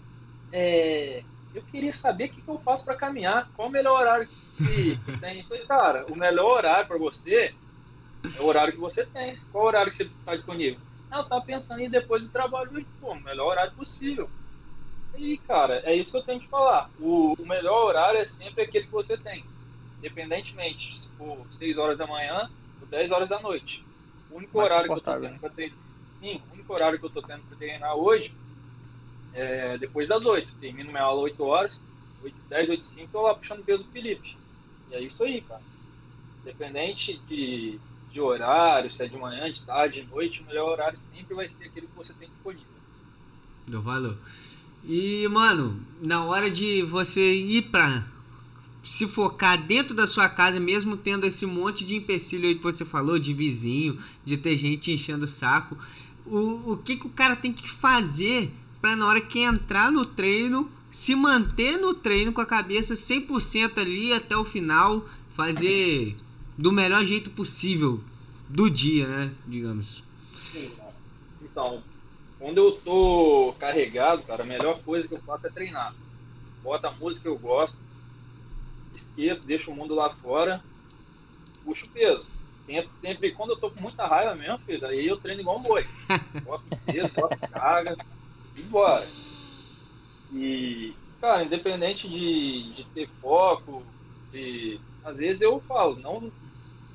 [0.51, 1.23] É,
[1.53, 4.97] eu queria saber o que, que eu faço pra caminhar, qual o melhor horário que,
[4.97, 5.39] que tem.
[5.39, 7.53] Eu falei, cara, o melhor horário pra você
[8.35, 9.37] é o horário que você tem.
[9.51, 10.79] Qual horário que você tá disponível?
[11.11, 14.29] Eu tava pensando em depois do trabalho, pô, o melhor horário possível.
[15.15, 16.89] E, cara, é isso que eu tenho que falar.
[16.99, 19.43] O, o melhor horário é sempre aquele que você tem.
[19.97, 22.49] Independentemente, se for 6 horas da manhã
[22.81, 23.83] ou 10 horas da noite.
[24.29, 25.77] O único Mais horário que eu tô tendo pra treinar.
[26.19, 28.31] Sim, o único horário que eu tô tendo pra treinar hoje
[29.33, 30.51] é depois das 8.
[30.59, 31.79] Termino minha aula 8 horas,
[32.23, 34.37] 8, 10, 8, 5, eu lá puxando peso do Felipe.
[34.89, 35.61] E é isso aí, cara.
[36.41, 37.79] Independente de,
[38.11, 41.47] de horário, se é de manhã, de tarde, de noite, o melhor horário sempre vai
[41.47, 42.65] ser aquele que você tem disponível.
[43.67, 44.17] Deu valor.
[44.83, 48.03] E, mano, na hora de você ir pra
[48.81, 52.85] se focar dentro da sua casa, mesmo tendo esse monte de empecilho aí que você
[52.85, 55.77] falou, de vizinho, de ter gente enchendo o saco,
[56.25, 58.49] o, o que, que o cara tem que fazer
[58.81, 63.77] pra na hora que entrar no treino, se manter no treino com a cabeça 100%
[63.77, 66.15] ali até o final, fazer
[66.57, 68.03] do melhor jeito possível
[68.49, 69.33] do dia, né?
[69.45, 70.03] Digamos.
[71.41, 71.83] Então,
[72.39, 75.93] quando eu tô carregado, cara, a melhor coisa que eu faço é treinar.
[76.63, 77.77] Bota a música que eu gosto,
[78.93, 80.63] esqueço, deixo o mundo lá fora,
[81.63, 82.25] puxo o peso.
[82.65, 85.63] Tento sempre, quando eu tô com muita raiva mesmo, filho, aí eu treino igual um
[85.63, 85.85] boi.
[86.43, 87.95] Boto peso, boto carga,
[88.55, 89.07] e embora.
[90.33, 93.83] E, cara, independente de, de ter foco,
[94.31, 94.79] de.
[95.05, 96.29] Às vezes eu falo, não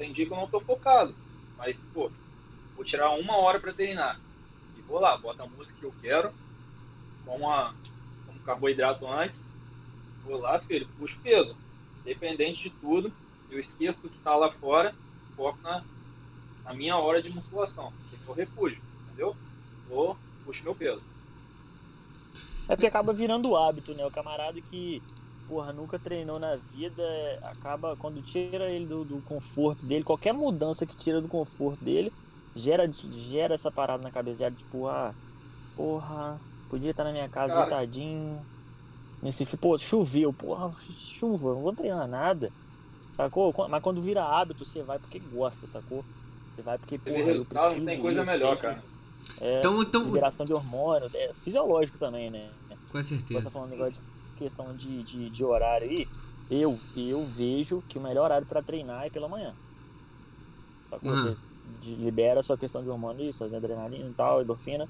[0.02, 1.14] tem dia que eu não tô focado.
[1.56, 2.10] Mas, pô,
[2.74, 4.20] vou tirar uma hora para treinar.
[4.76, 6.32] E vou lá, boto a música que eu quero,
[7.24, 7.72] como, a,
[8.26, 9.38] como carboidrato antes.
[10.24, 11.56] Vou lá, filho, puxo peso.
[12.00, 13.12] Independente de tudo,
[13.48, 14.92] eu esqueço o que tá lá fora,
[15.36, 15.84] foco na,
[16.64, 17.92] na minha hora de musculação.
[18.10, 19.36] Que é meu refúgio, entendeu?
[19.88, 21.02] Vou, puxo meu peso.
[22.68, 24.04] É porque acaba virando hábito, né?
[24.04, 25.00] O camarada que,
[25.52, 27.02] porra, nunca treinou na vida,
[27.42, 32.10] acaba, quando tira ele do, do conforto dele, qualquer mudança que tira do conforto dele,
[32.56, 35.12] gera, gera essa parada na cabeça, gera tipo, ah,
[35.76, 37.66] porra, podia estar na minha casa Cara.
[37.66, 38.40] deitadinho.
[39.22, 42.50] Nesse, pô, choveu, porra, chuva, não vou treinar nada.
[43.12, 43.54] Sacou?
[43.68, 46.02] Mas quando vira hábito, você vai porque gosta, sacou?
[46.56, 47.84] Você vai porque, porra, eu preciso.
[47.84, 48.82] tem coisa melhor, sei que- cara.
[49.38, 52.48] É, Então, então liberação de hormônio, é fisiológico também, né?
[52.90, 53.50] com Você tá certeza.
[53.50, 56.06] falando negócio de questão de, de, de horário aí,
[56.50, 59.54] eu, eu vejo que o melhor horário para treinar é pela manhã.
[60.86, 61.36] Só que você
[61.80, 64.86] de- libera a sua questão de hormônio, isso, adrenalina e tal, endorfina.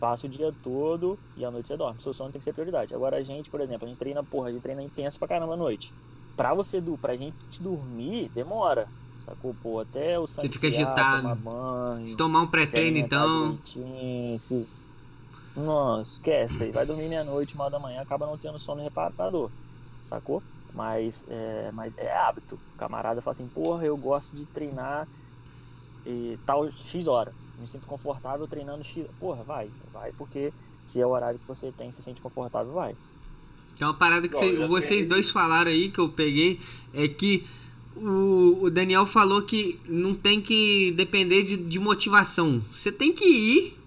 [0.00, 2.02] Passa o dia todo e à noite você dorme.
[2.02, 2.94] Seu sono tem que ser prioridade.
[2.94, 5.52] Agora a gente, por exemplo, a gente treina, porra, a gente treina intenso pra caramba
[5.52, 5.92] à noite.
[6.36, 8.88] Pra você, pra gente dormir, demora.
[9.26, 9.54] Sacou?
[9.62, 11.22] Pô, até o sangue fica esfriar, agitado.
[11.22, 12.06] tomar banho.
[12.08, 13.58] Se tomar um pré-treino, então.
[13.64, 14.66] se-
[15.56, 16.70] Nossa, esquece aí.
[16.70, 19.50] Vai dormir meia-noite, uma hora da manhã, acaba não tendo sono reparador.
[20.02, 20.42] Sacou?
[20.72, 22.54] Mas é, mas é hábito.
[22.74, 25.06] O camarada fala assim, porra, eu gosto de treinar
[26.06, 27.32] e tal X hora.
[27.58, 29.04] Me sinto confortável treinando X.
[29.18, 29.68] Porra, vai.
[29.92, 30.52] Vai porque
[30.86, 32.96] se é o horário que você tem, se sente confortável, vai.
[33.76, 36.60] Tem uma parada que cê- já vocês dois falaram aí que eu peguei
[36.94, 37.46] é que
[37.96, 42.62] o, o Daniel falou que não tem que depender de, de motivação.
[42.72, 43.79] Você tem que ir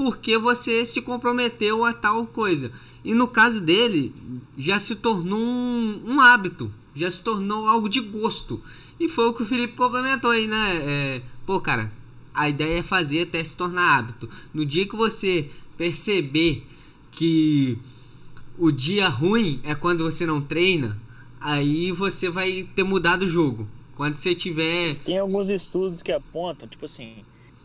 [0.00, 2.72] porque você se comprometeu a tal coisa.
[3.04, 4.14] E no caso dele,
[4.56, 8.62] já se tornou um, um hábito, já se tornou algo de gosto.
[8.98, 10.76] E foi o que o Felipe complementou aí, né?
[10.76, 11.92] É, pô, cara,
[12.32, 14.26] a ideia é fazer até se tornar hábito.
[14.54, 16.66] No dia que você perceber
[17.12, 17.76] que
[18.56, 20.98] o dia ruim é quando você não treina,
[21.38, 23.68] aí você vai ter mudado o jogo.
[23.94, 24.94] Quando você tiver.
[25.04, 27.16] Tem alguns estudos que apontam, tipo assim,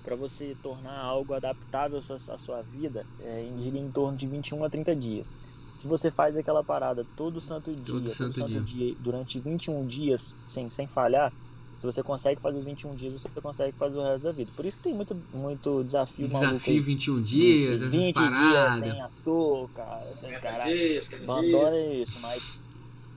[0.05, 4.27] para você tornar algo adaptável à sua, à sua vida, é, gira em torno de
[4.27, 5.35] 21 a 30 dias.
[5.77, 8.95] Se você faz aquela parada todo santo dia, todo santo santo, dia.
[8.99, 11.33] durante 21 dias, sem, sem falhar,
[11.75, 14.49] se você consegue fazer os 21 dias, você consegue fazer o resto da vida.
[14.55, 16.79] Por isso que tem muito, muito desafio, maluco Desafio aí.
[16.79, 20.99] 21 de dias, essas 20 dias sem açúcar, sem os caralho.
[21.23, 22.59] Abandona isso, mas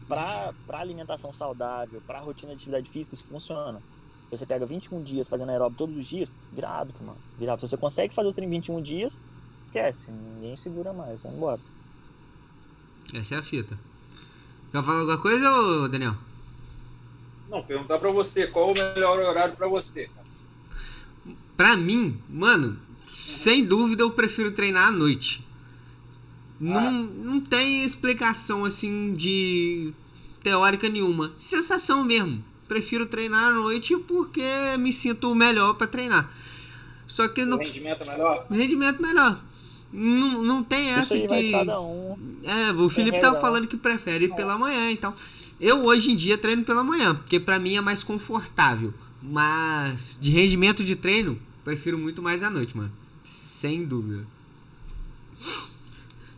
[0.09, 3.81] pra, pra alimentação saudável, pra rotina de atividade física, isso funciona.
[4.31, 7.19] Você pega 21 dias fazendo aeróbio todos os dias, vira hábito, mano.
[7.39, 7.67] Vira hábito.
[7.67, 9.19] Se você consegue fazer os treinos em 21 dias,
[9.65, 11.61] esquece, ninguém segura mais, vamos embora.
[13.15, 13.79] Essa é a fita.
[14.71, 16.15] Quer falar alguma coisa, ô Daniel?
[17.49, 20.11] Não, perguntar pra você, qual o melhor horário pra você?
[21.57, 25.43] Pra mim, mano, sem dúvida eu prefiro treinar à noite.
[26.61, 26.91] Não, Ah.
[26.91, 29.93] não tem explicação assim de
[30.43, 31.33] teórica nenhuma.
[31.39, 32.45] Sensação mesmo.
[32.69, 34.43] Prefiro treinar à noite porque
[34.79, 36.31] me sinto melhor pra treinar.
[37.07, 38.47] Só que O no rendimento é melhor?
[38.51, 39.41] rendimento melhor.
[39.91, 41.51] Não, não tem Isso essa de que.
[41.51, 42.17] cada um.
[42.45, 43.41] É, o Felipe tava não.
[43.41, 45.15] falando que prefere ir pela manhã, então.
[45.59, 48.93] Eu hoje em dia treino pela manhã, porque pra mim é mais confortável.
[49.23, 52.93] Mas de rendimento de treino, prefiro muito mais à noite, mano.
[53.25, 54.25] Sem dúvida.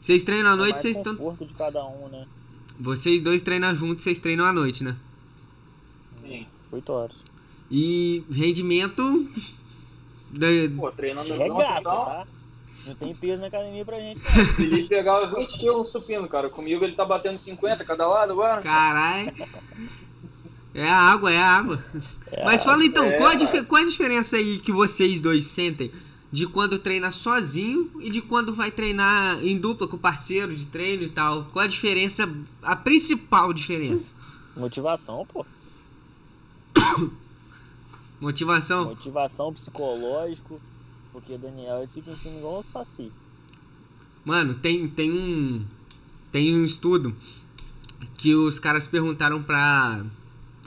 [0.01, 1.15] Vocês treinam à É noite, mais vocês estão.
[1.39, 2.27] de cada um, né?
[2.79, 4.97] Vocês dois treinam juntos, vocês treinam à noite, né?
[6.71, 6.77] Sim.
[6.77, 7.17] 8 horas.
[7.71, 9.29] E rendimento.
[10.31, 10.47] Da...
[10.77, 12.27] Pô, treinando De no regaça, tá?
[12.87, 16.49] Não tem peso na academia pra gente, Felipe pegava 20 quilos no supino, cara.
[16.49, 18.63] Comigo ele tá batendo 50 cada lado agora.
[18.63, 19.33] Caralho.
[20.73, 21.85] É a água, é a água.
[22.33, 25.47] É, Mas fala então, é, qual, a dife- qual a diferença aí que vocês dois
[25.47, 25.91] sentem
[26.33, 31.03] de quando treina sozinho e de quando vai treinar em dupla com parceiro de treino
[31.03, 31.45] e tal?
[31.53, 34.15] Qual a diferença, a principal diferença?
[34.57, 35.45] Motivação, pô.
[38.21, 38.87] Motivação?
[38.87, 40.61] Motivação psicológico.
[41.13, 43.11] Porque o Daniel ele fica em cima igual o Saci.
[44.25, 45.65] Mano, tem, tem um
[46.31, 47.15] tem um estudo
[48.17, 50.05] que os caras perguntaram pra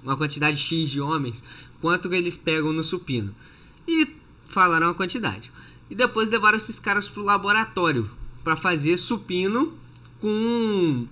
[0.03, 1.43] uma quantidade X de homens
[1.79, 3.33] quanto que eles pegam no supino.
[3.87, 4.07] E
[4.45, 5.51] falaram a quantidade.
[5.89, 8.09] E depois levaram esses caras pro laboratório
[8.43, 9.73] pra fazer supino
[10.19, 11.07] com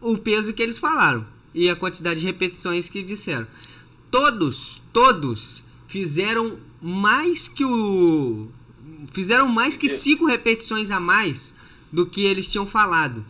[0.00, 3.46] o peso que eles falaram e a quantidade de repetições que disseram.
[4.10, 8.48] Todos, todos fizeram mais que o
[9.12, 11.54] fizeram mais que cinco repetições a mais
[11.92, 13.24] do que eles tinham falado.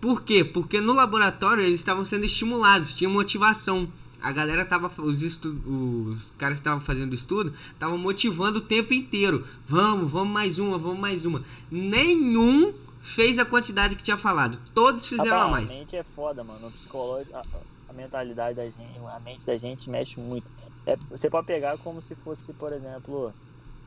[0.00, 0.44] Por quê?
[0.44, 3.88] Porque no laboratório eles estavam sendo estimulados, tinha motivação.
[4.20, 8.94] A galera tava os, estu, os caras que estavam fazendo estudo estavam motivando o tempo
[8.94, 9.44] inteiro.
[9.66, 11.42] Vamos, vamos mais uma, vamos mais uma.
[11.70, 12.72] Nenhum
[13.02, 14.58] fez a quantidade que tinha falado.
[14.74, 15.72] Todos fizeram a mais.
[15.72, 16.66] A mente é foda, mano.
[16.66, 17.36] O psicológico,
[17.94, 20.50] mentalidade da gente, a mente da gente mexe muito.
[20.86, 23.32] É, você pode pegar como se fosse, por exemplo,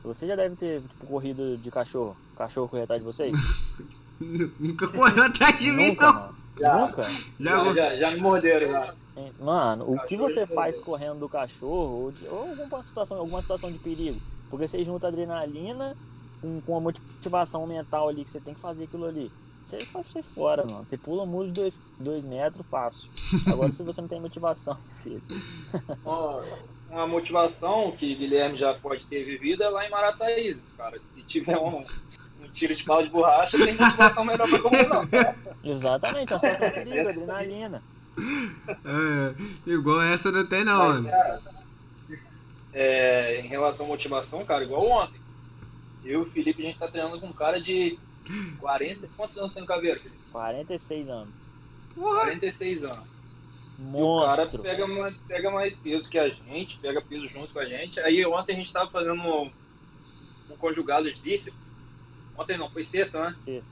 [0.02, 2.16] você já deve ter tipo, corrido de cachorro.
[2.36, 3.32] Cachorro correr atrás de vocês?
[4.58, 6.34] Nunca correu atrás de mim, Nunca, não.
[6.58, 6.76] Já.
[6.86, 7.02] Nunca?
[7.38, 8.94] Já, Já, já, já me morderam já.
[9.40, 13.70] Mano, o que você faz correndo do cachorro ou, de- ou alguma, situação, alguma situação
[13.70, 14.20] de perigo?
[14.50, 15.96] Porque você junta adrenalina
[16.40, 19.30] com, com a motivação mental ali que você tem que fazer aquilo ali.
[19.64, 20.84] Você faz você fora, mano.
[20.84, 23.10] Você pula um muro de dois, dois metros fácil.
[23.46, 25.22] Agora, se você não tem motivação, filho.
[26.04, 26.42] Uma,
[26.90, 30.98] uma motivação que Guilherme já pode ter vivido é lá em Marataízes, cara.
[30.98, 31.84] Se tiver um,
[32.42, 35.08] um tiro de bala de borracha, tem motivação melhor pra correr, não.
[35.62, 37.82] Exatamente, é uma situação de perigo, adrenalina.
[38.84, 39.34] É,
[39.70, 41.10] igual essa não tem, não, Mas, mano.
[41.10, 41.40] cara,
[42.72, 45.20] é, em relação à motivação, cara, igual ontem.
[46.04, 47.98] Eu e o Felipe, a gente tá treinando com um cara de
[48.60, 49.08] 40.
[49.16, 50.18] Quantos anos tem o Caveiro, Felipe?
[50.32, 51.36] 46 anos.
[51.94, 53.18] Porra, 46 anos.
[53.78, 54.62] E o cara Monstro.
[54.62, 57.98] pega mais, pega mais peso que a gente, pega peso junto com a gente.
[58.00, 59.50] Aí ontem a gente tava fazendo um,
[60.50, 61.54] um conjugado de bíceps.
[62.36, 63.36] Ontem não, foi sexta, né?
[63.40, 63.70] Sexta.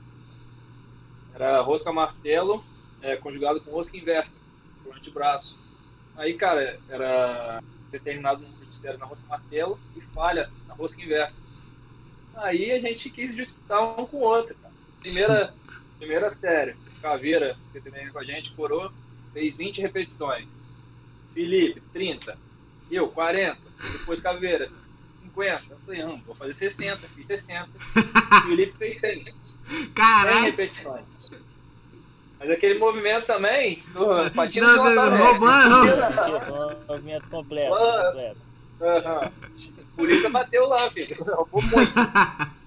[1.35, 2.63] Era rosca martelo,
[3.01, 4.33] é, conjugado com rosca inversa,
[4.81, 5.55] pro antebraço.
[6.15, 11.35] Aí, cara, era determinado número de séries na rosca martelo e falha na rosca inversa.
[12.47, 14.73] Aí a gente quis disputar um com o outro, cara.
[15.01, 15.53] Primeira,
[15.99, 18.93] primeira série, Caveira, que também com a gente, coroa,
[19.33, 20.47] fez 20 repetições.
[21.33, 22.37] Felipe, 30.
[22.89, 23.57] Eu, 40.
[23.91, 24.69] Depois Caveira,
[25.23, 25.63] 50.
[25.69, 27.05] Eu falei, não, vou fazer 60.
[27.09, 27.67] Fiz 60.
[28.47, 29.23] Felipe fez 100.
[29.25, 30.45] 100 caralho.
[30.45, 31.03] repetições.
[32.39, 37.75] Mas aquele movimento também, do patinho Não, do não, roubando, movimento completo.
[37.75, 38.37] Completo.
[38.79, 39.31] Aham.
[39.97, 41.17] Por isso bateu lá, filho.
[41.51, 41.93] Muito.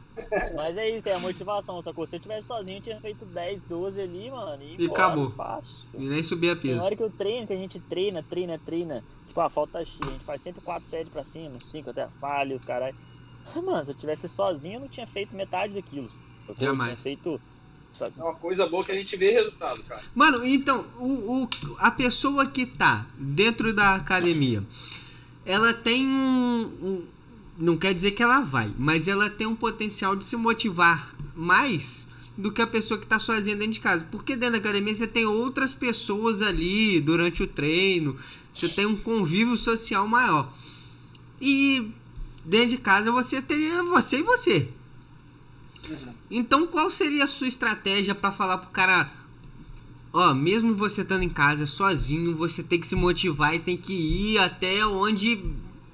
[0.54, 2.06] Mas é isso, é a motivação, sacou?
[2.06, 4.62] Se eu tivesse sozinho, eu tinha feito 10, 12 ali, mano.
[4.62, 5.30] E, E bora, acabou.
[5.30, 5.88] Fácil.
[5.94, 6.84] E nem subia Tem peso.
[6.84, 9.02] hora que eu treino, que a gente treina, treina, treina.
[9.28, 12.54] Tipo, a falta X, a gente faz sempre 4 séries pra cima, 5 até falha,
[12.54, 12.96] os caralho.
[13.64, 16.08] Mano, se eu tivesse sozinho, eu não tinha feito metade daquilo.
[16.48, 16.88] Eu Jamais.
[16.88, 17.40] tinha feito.
[17.92, 18.12] sabe?
[18.18, 20.02] É uma coisa boa que a gente vê resultado, cara.
[20.14, 24.62] Mano, então, o, o- a pessoa que tá dentro da academia,
[25.46, 27.06] ela tem um, um-
[27.60, 32.08] Não quer dizer que ela vai, mas ela tem um potencial de se motivar mais
[32.34, 34.06] do que a pessoa que tá sozinha dentro de casa.
[34.10, 38.16] Porque dentro da academia você tem outras pessoas ali durante o treino,
[38.50, 40.50] você tem um convívio social maior.
[41.38, 41.90] E
[42.46, 44.66] dentro de casa você teria você e você.
[46.30, 49.12] Então, qual seria a sua estratégia pra falar pro cara,
[50.14, 53.92] ó, mesmo você estando em casa sozinho, você tem que se motivar e tem que
[53.92, 55.42] ir até onde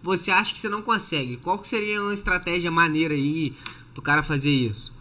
[0.06, 1.36] você acha que você não consegue?
[1.38, 3.56] Qual que seria uma estratégia maneira aí
[3.92, 4.94] pro cara fazer isso?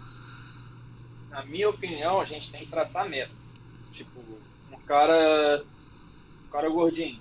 [1.30, 3.36] Na minha opinião, a gente tem que traçar metas.
[3.94, 4.20] Tipo,
[4.72, 5.64] um cara.
[6.48, 7.20] Um cara gordinho,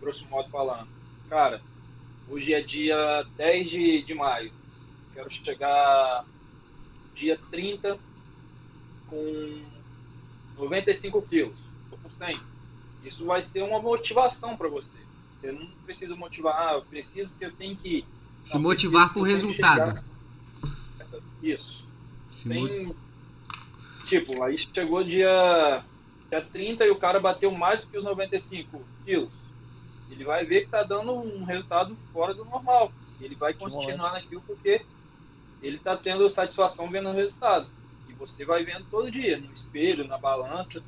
[0.00, 0.88] grosso modo falando.
[1.28, 1.60] Cara,
[2.28, 4.52] hoje é dia 10 de, de maio.
[5.12, 6.24] Quero chegar
[7.14, 7.98] dia 30
[9.08, 9.62] com
[10.56, 11.56] 95 quilos.
[11.90, 12.38] Tô com 100.
[13.02, 15.05] Isso vai ser uma motivação para você.
[15.40, 18.04] Você não precisa motivar, ah, eu preciso que eu tenho que.
[18.42, 19.96] Se Não, motivar preciso por eu resultado.
[19.96, 21.84] chegar- Isso.
[22.30, 22.94] Se mo- Tem.
[24.06, 25.82] Tipo, aí chegou dia,
[26.30, 29.30] dia 30 e o cara bateu mais do que os 95 quilos.
[30.10, 32.92] Ele vai ver que tá dando um resultado fora do normal.
[33.20, 34.14] Ele vai continuar Estimulante.
[34.22, 34.82] naquilo porque
[35.62, 37.66] ele tá tendo satisfação vendo o resultado.
[38.08, 40.80] E você vai vendo todo dia, no espelho, na balança,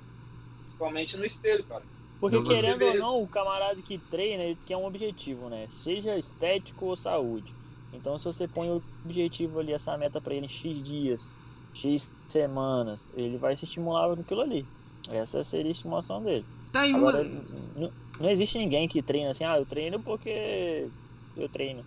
[0.63, 1.83] principalmente no espelho, cara.
[2.21, 5.67] Porque Não, querendo ou não, o camarada que treina, ele quer um objetivo, né?
[5.69, 7.55] Seja estético ou saúde.
[7.93, 11.33] Então se você põe o objetivo ali, essa meta pra ele em X dias,
[11.73, 14.67] X semanas, ele vai se estimular naquilo ali.
[15.11, 16.45] Essa seria a estimulação dele.
[16.73, 20.89] Tá aí uma- Agora, n- não existe ninguém que treina assim, ah, eu treino porque
[21.37, 21.81] eu treino.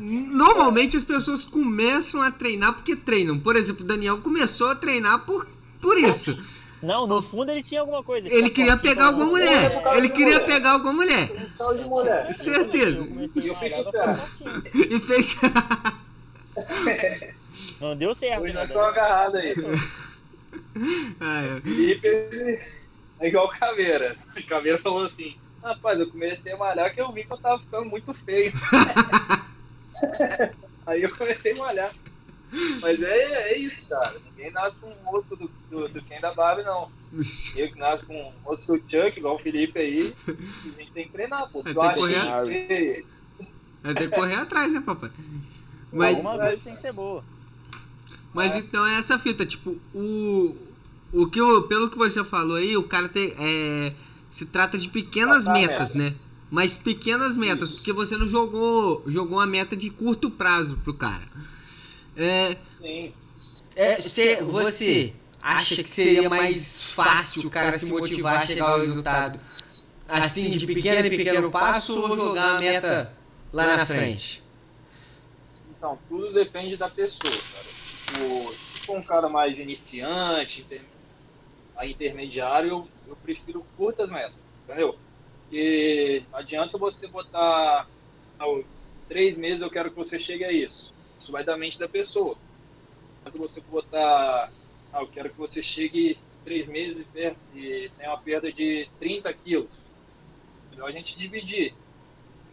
[0.00, 3.38] Normalmente as pessoas começam a treinar porque treinam.
[3.38, 5.46] Por exemplo, o Daniel começou a treinar por,
[5.80, 6.36] por isso.
[6.82, 8.26] Não, no fundo ele tinha alguma coisa.
[8.26, 9.82] Ele fica queria pegar alguma mulher.
[9.96, 11.28] Ele queria pegar alguma mulher.
[11.28, 12.34] De mulher.
[12.34, 13.00] Certeza.
[13.00, 13.26] Eu Eu.
[14.74, 15.36] E fez.
[17.80, 18.52] Não deu certo, né?
[18.52, 19.54] nós estamos agarrados aí.
[21.20, 21.60] Ah, é.
[21.60, 22.08] Felipe
[23.20, 24.16] é igual Caveira.
[24.36, 27.60] O Caveira falou assim: Rapaz, eu comecei a malhar que eu vi que eu tava
[27.60, 28.52] ficando muito feio.
[30.86, 31.94] Aí eu comecei a malhar.
[32.80, 34.16] Mas é, é isso, cara.
[34.24, 36.86] Ninguém nasce com um osso do, do, do Ken da Barbie, não.
[37.56, 41.48] Eu que nasço com do Chuck, igual o Felipe aí, a gente tem que treinar,
[41.50, 41.60] pô.
[41.60, 42.56] É, tem que correr.
[42.56, 43.04] que-
[43.82, 45.10] Vai ter que correr atrás, né, papai?
[45.92, 47.24] Mas, Alguma coisa tem que ser boa.
[48.32, 48.58] mas É.
[48.60, 50.54] então é essa fita, tipo, o.
[51.12, 53.92] O que eu, pelo que você falou aí, o cara tem, é,
[54.30, 56.14] se trata de pequenas a metas, né?
[56.50, 57.74] Mas pequenas metas, Isso.
[57.78, 61.22] porque você não jogou, jogou uma meta de curto prazo pro cara.
[62.16, 63.12] É, Sim.
[63.76, 65.12] é, cê- você
[65.42, 69.38] acha que seria mais fácil o cara se motivar a chegar ao resultado
[70.08, 73.12] assim, de pequeno em pequeno passo, ou jogar a meta
[73.52, 74.42] lá na frente?
[75.70, 77.64] Então, tudo depende da pessoa, cara.
[77.64, 80.64] Tipo, se for um cara mais iniciante,
[81.76, 84.34] a intermediário, eu, eu prefiro curtas metas,
[84.64, 84.96] entendeu?
[85.42, 87.86] Porque não adianta você botar
[88.38, 88.60] ah,
[89.08, 90.92] três meses eu quero que você chegue a isso.
[91.20, 92.36] Isso vai da mente da pessoa.
[93.24, 94.50] Não adianta você botar,
[94.92, 98.88] ah, eu quero que você chegue três meses e, per- e tenha uma perda de
[98.98, 99.70] 30 quilos.
[100.70, 101.74] Melhor a gente dividir.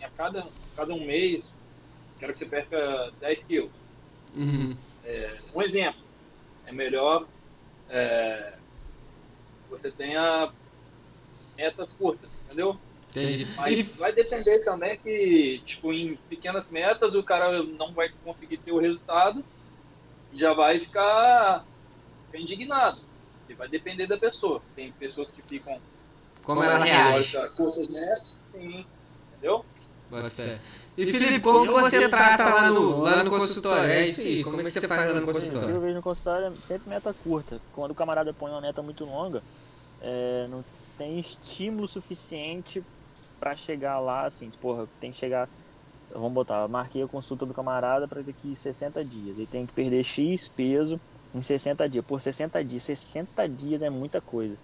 [0.01, 1.45] A cada, cada um mês,
[2.17, 3.71] quero que você perca 10 quilos.
[4.37, 4.75] Uhum.
[5.53, 5.99] Um exemplo,
[6.65, 7.27] é melhor
[7.89, 8.53] é,
[9.69, 10.51] você tenha
[11.57, 12.77] metas curtas, entendeu?
[13.09, 13.45] Entendi.
[13.57, 18.71] Mas vai depender também que, tipo, em pequenas metas o cara não vai conseguir ter
[18.71, 19.43] o resultado
[20.31, 21.65] e já vai ficar,
[22.30, 22.99] ficar indignado.
[23.49, 24.61] E vai depender da pessoa.
[24.75, 25.77] Tem pessoas que ficam
[26.43, 27.36] Como ela reage?
[27.55, 27.88] curtas
[28.51, 28.86] sim,
[29.32, 29.65] entendeu?
[30.09, 30.59] Bota.
[30.97, 33.91] E Felipe, como que você trata lá no, lá no consultório?
[33.91, 35.82] É isso aí, como é que você faz lá no O que eu consultório?
[35.82, 37.61] vejo no consultório é sempre meta curta.
[37.73, 39.41] Quando o camarada põe uma meta muito longa,
[40.01, 40.63] é, não
[40.97, 42.84] tem estímulo suficiente
[43.39, 45.47] pra chegar lá, assim, tipo, porra, tem que chegar.
[46.11, 49.38] Vamos botar, marquei a consulta do camarada para daqui 60 dias.
[49.38, 50.99] Ele tem que perder X peso
[51.34, 52.05] em 60 dias.
[52.05, 54.57] Por 60 dias, 60 dias é muita coisa.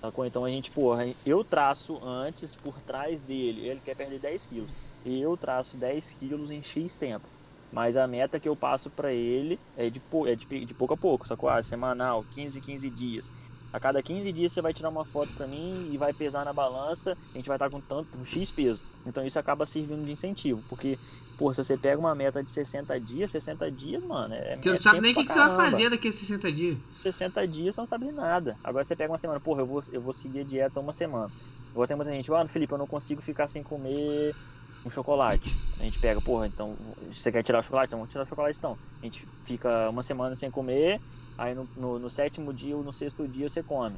[0.00, 0.24] Sacou?
[0.24, 3.66] Então a gente, porra, eu traço antes por trás dele.
[3.66, 4.70] Ele quer perder 10 quilos.
[5.04, 7.26] E eu traço 10 quilos em X tempo.
[7.72, 10.96] Mas a meta que eu passo pra ele é de, é de, de pouco a
[10.96, 11.48] pouco, sacou?
[11.48, 13.30] Ah, semanal, 15, 15 dias.
[13.72, 16.52] A cada 15 dias você vai tirar uma foto pra mim e vai pesar na
[16.52, 18.80] balança, a gente vai estar com tanto, um X peso.
[19.06, 20.98] Então isso acaba servindo de incentivo, porque,
[21.40, 24.74] pô, se você pega uma meta de 60 dias, 60 dias, mano, é Você não
[24.74, 26.78] é sabe nem o que, que você vai fazer daqui a 60 dias.
[27.00, 28.58] 60 dias você não sabe de nada.
[28.62, 31.30] Agora você pega uma semana, porra, eu vou, eu vou seguir a dieta uma semana.
[31.70, 34.34] Igual tem muita gente, ah, Felipe, eu não consigo ficar sem comer
[34.84, 35.56] um chocolate.
[35.78, 36.76] A gente pega, porra, então,
[37.10, 37.88] você quer tirar o chocolate?
[37.88, 38.76] Então vamos tirar o chocolate então.
[39.00, 41.00] A gente fica uma semana sem comer,
[41.38, 43.96] aí no, no, no sétimo dia ou no sexto dia você come.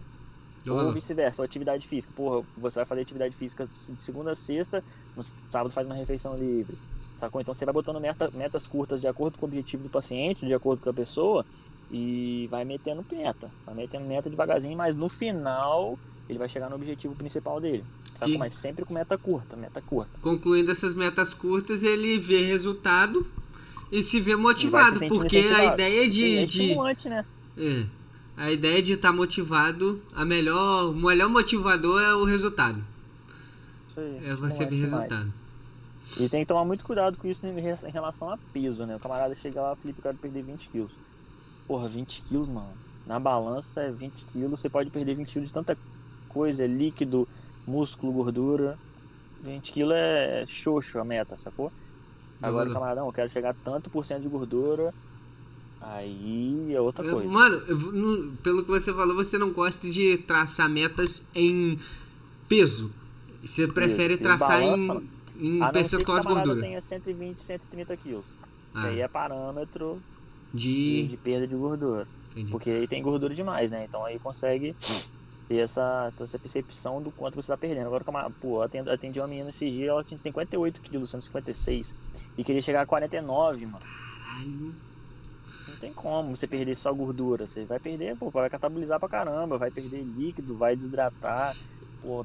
[0.68, 2.12] Ou vice-versa, atividade física.
[2.14, 4.84] Porra, você vai fazer atividade física de segunda a sexta,
[5.16, 6.76] no sábado faz uma refeição livre.
[7.22, 7.40] Sacou?
[7.40, 10.52] Então você vai botando meta- metas curtas de acordo com o objetivo do paciente, de
[10.52, 11.46] acordo com a pessoa,
[11.88, 13.48] e vai metendo meta.
[13.64, 15.96] Vai metendo meta devagarzinho, mas no final
[16.28, 17.84] ele vai chegar no objetivo principal dele.
[18.16, 18.26] Sacou?
[18.32, 20.10] Que- Mas sempre com meta curta, meta curta.
[20.20, 23.24] Concluindo essas metas curtas, ele vê resultado
[23.92, 26.74] e se vê E motivado, se porque a ideia de, é de
[27.08, 27.24] né?
[27.56, 27.86] é,
[28.36, 32.82] a ideia de estar motivado, a melhor, o melhor motivador é o resultado.
[33.90, 35.41] Isso aí, É você ver estimulante demais.
[36.18, 38.96] E tem que tomar muito cuidado com isso em re- em relação a peso, né?
[38.96, 40.92] O camarada chega lá, Felipe, eu quero perder 20 quilos.
[41.66, 42.72] Porra, 20 quilos, mano.
[43.06, 45.76] Na balança é 20 quilos, você pode perder 20 quilos de tanta
[46.28, 47.26] coisa, líquido,
[47.66, 48.78] músculo, gordura.
[49.42, 51.72] 20 quilos é xoxo a meta, sacou?
[52.42, 54.92] Agora, camarada, não, eu quero chegar a tanto por cento de gordura,
[55.80, 57.28] aí é outra coisa.
[57.28, 57.60] Mano,
[57.92, 61.78] no- pelo que você falou, você não gosta de traçar metas em
[62.48, 62.90] peso.
[63.44, 65.08] Você prefere traçar balança, em,
[65.38, 66.60] em a que percentual de gordura.
[66.60, 68.24] tenha 120, 130 quilos.
[68.72, 70.00] Que Ah, aí é parâmetro
[70.52, 71.08] de, de.
[71.08, 72.06] de perda de gordura.
[72.32, 72.50] Entendi.
[72.50, 73.84] Porque aí tem gordura demais, né?
[73.88, 74.74] Então aí consegue
[75.48, 77.86] ter essa, essa percepção do quanto você tá perdendo.
[77.86, 81.22] Agora, como a- pô, eu atendi, uma menina esse dia, ela tinha 58 quilos, sendo
[81.22, 81.94] 56.
[82.38, 83.78] E queria chegar a 49, mano.
[83.78, 84.74] Caralho.
[85.68, 87.46] Não tem como você perder só gordura.
[87.46, 91.54] Você vai perder, pô, vai catabolizar pra caramba, vai perder líquido, vai desidratar,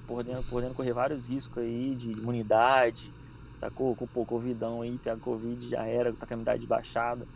[0.07, 3.11] podendo, podendo correr vários riscos aí de imunidade.
[3.59, 3.95] Sacou?
[3.95, 7.27] Com pô, covidão aí, pega covid, já era, tá com a imunidade baixada,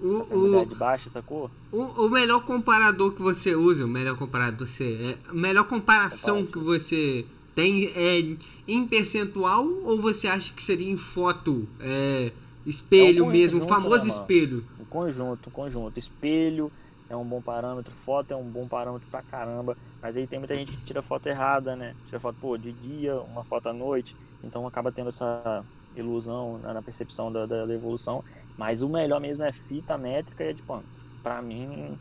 [0.00, 1.50] O, tá com a o, imunidade baixa, sacou?
[1.72, 6.46] o, o melhor comparador que você usa, o melhor comparador você é, a melhor comparação
[6.46, 7.24] que você
[7.54, 8.36] tem é
[8.68, 12.32] em percentual ou você acha que seria em foto, é,
[12.66, 14.64] espelho É mesmo, o famoso né, espelho?
[14.78, 15.98] O conjunto, o conjunto.
[15.98, 16.70] Espelho
[17.14, 19.76] é um bom parâmetro, foto é um bom parâmetro pra caramba.
[20.02, 21.94] Mas aí tem muita gente que tira foto errada, né?
[22.06, 24.14] Tira foto, pô, de dia, uma foto à noite.
[24.42, 25.64] Então acaba tendo essa
[25.96, 28.22] ilusão né, na percepção da, da, da evolução.
[28.58, 30.84] Mas o melhor mesmo é fita métrica e é de pano.
[31.22, 31.96] Pra mim,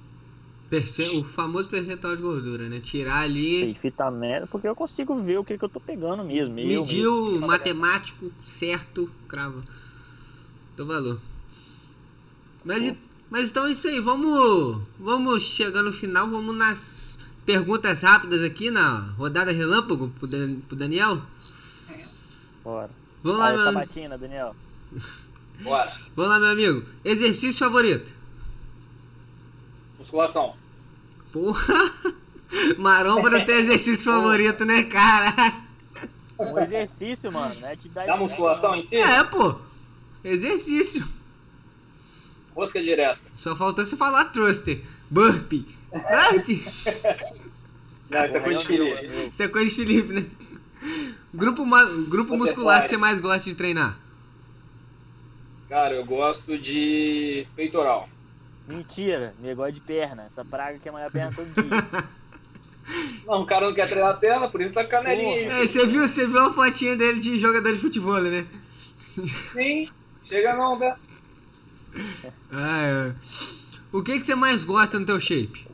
[0.69, 2.79] Perce- o famoso percentual de gordura, né?
[2.79, 6.23] Tirar ali, sei, fita métrica, porque eu consigo ver o que, que eu tô pegando
[6.23, 6.53] mesmo.
[6.55, 7.47] mediu mesmo.
[7.47, 9.63] matemático certo, crava
[10.75, 11.19] do valor.
[12.65, 12.97] Mas, e-
[13.29, 18.69] mas então é isso aí, vamos, vamos chegar no final, vamos nas perguntas rápidas aqui
[18.71, 21.21] na rodada relâmpago pro, Dan- pro Daniel?
[22.63, 22.89] Bora.
[23.23, 24.55] Vamos lá, meu, essa am- batina, Daniel.
[25.61, 25.91] Bora.
[26.15, 26.85] vamos lá, meu amigo.
[27.03, 28.13] Exercício favorito?
[29.99, 30.55] Musculação.
[31.31, 31.91] Porra!
[32.77, 35.33] Maromba não tem exercício favorito, né, cara?
[36.37, 37.73] Um exercício, mano, né?
[37.73, 39.55] Atividade Da musculação em si, É, pô.
[40.23, 41.07] Exercício.
[42.55, 43.19] Rosca direta.
[43.35, 44.81] Só faltou você falar thruster.
[45.09, 45.65] Burpee.
[45.91, 46.63] Burpee.
[48.09, 49.29] Não, isso é coisa de filho.
[49.29, 50.25] Isso é coisa de Felipe, né?
[51.33, 51.65] Grupo,
[52.07, 53.97] grupo muscular que você mais gosta de treinar?
[55.67, 58.07] Cara, eu gosto de peitoral.
[58.67, 60.23] Mentira, negócio de perna.
[60.23, 62.09] Essa praga que é maior perna todo dia.
[63.25, 65.45] Não, o cara não quer treinar a perna, por isso tá com canelinha aí.
[65.45, 68.45] É, você viu, você viu a fotinha dele de jogador de futebol, né?
[69.53, 69.89] Sim,
[70.27, 70.93] chega não, né?
[72.51, 73.15] Ah, é.
[73.91, 75.67] O que, que você mais gosta no teu shape?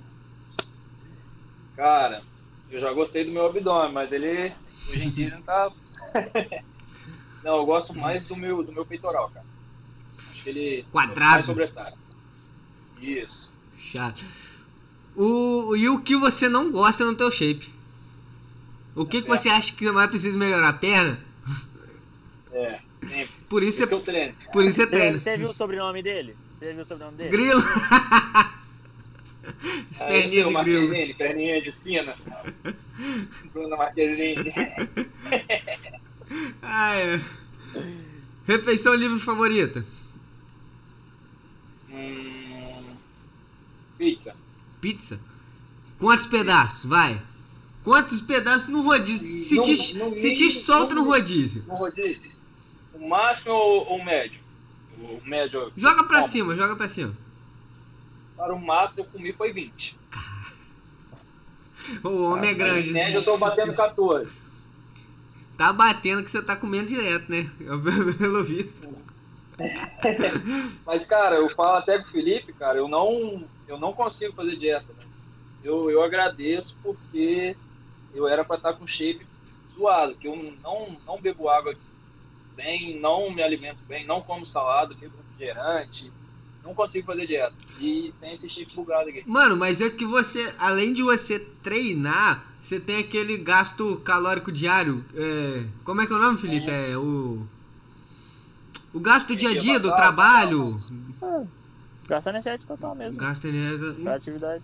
[1.76, 2.22] Cara,
[2.70, 4.54] eu já gostei do meu abdômen, mas ele
[4.90, 5.72] hoje em dia não tá.
[7.44, 9.46] não, eu gosto mais do meu, do meu peitoral, cara.
[10.32, 11.34] Acho que ele Quadrado.
[11.34, 11.94] mais sobressai.
[13.02, 13.50] Isso.
[13.78, 14.24] Chato.
[15.16, 17.72] O, e o que você não gosta no teu shape?
[18.96, 20.70] O que, que você acha que mais precisa melhorar?
[20.70, 21.20] A perna?
[23.50, 23.52] É.
[23.52, 24.34] Por isso você, eu treino.
[24.54, 25.18] por isso você Você, treina.
[25.20, 26.36] você viu o sobrenome dele?
[26.60, 27.30] Você viu o sobrenome dele?
[27.32, 27.62] Grilo.
[29.90, 30.52] Seu de grilo.
[30.52, 32.16] Marquezine, perninha de fina.
[33.54, 34.54] Bruna Marquezine.
[36.62, 37.20] Ah, é.
[38.46, 39.84] Refeição livre favorita?
[41.90, 42.94] Hum,
[43.98, 44.36] pizza.
[44.80, 45.20] Pizza?
[45.98, 46.86] Quantos pedaços?
[46.86, 47.20] Vai.
[47.84, 49.32] Quantos pedaços no rodízio?
[49.32, 51.64] Se No- te, no se te solta no no- rodízio.
[51.68, 52.29] No rodízio,
[53.00, 54.40] o máximo ou o médio?
[54.98, 55.72] O médio.
[55.78, 57.14] Joga pra Bom, cima, joga pra cima.
[58.36, 59.98] Para o máximo eu comi foi 20.
[62.04, 62.92] O homem é grande.
[62.92, 63.16] Né?
[63.16, 64.32] eu tô batendo 14.
[65.58, 67.50] Tá batendo que você tá comendo direto, né?
[68.18, 68.90] Pelo visto.
[70.86, 74.56] Mas, cara, eu falo até com o Felipe, cara, eu não, eu não consigo fazer
[74.56, 74.94] dieta.
[74.98, 75.06] Né?
[75.64, 77.56] Eu, eu agradeço porque
[78.14, 79.26] eu era pra estar com shape
[79.76, 81.76] zoado, que eu não, não bebo água
[82.60, 86.12] bem, não me alimento bem, não como salada, bebo refrigerante,
[86.64, 87.54] não consigo fazer dieta.
[87.80, 89.24] E tem esse shape bugado aqui.
[89.26, 95.04] Mano, mas é que você, além de você treinar, você tem aquele gasto calórico diário.
[95.16, 96.70] É, como é que é o nome, Felipe?
[96.70, 97.46] É o.
[98.94, 100.78] O gasto do dia a dia, do trabalho.
[102.08, 103.18] Gasta energético total mesmo.
[103.18, 103.94] Gasto energia.
[104.04, 104.64] Pra atividade.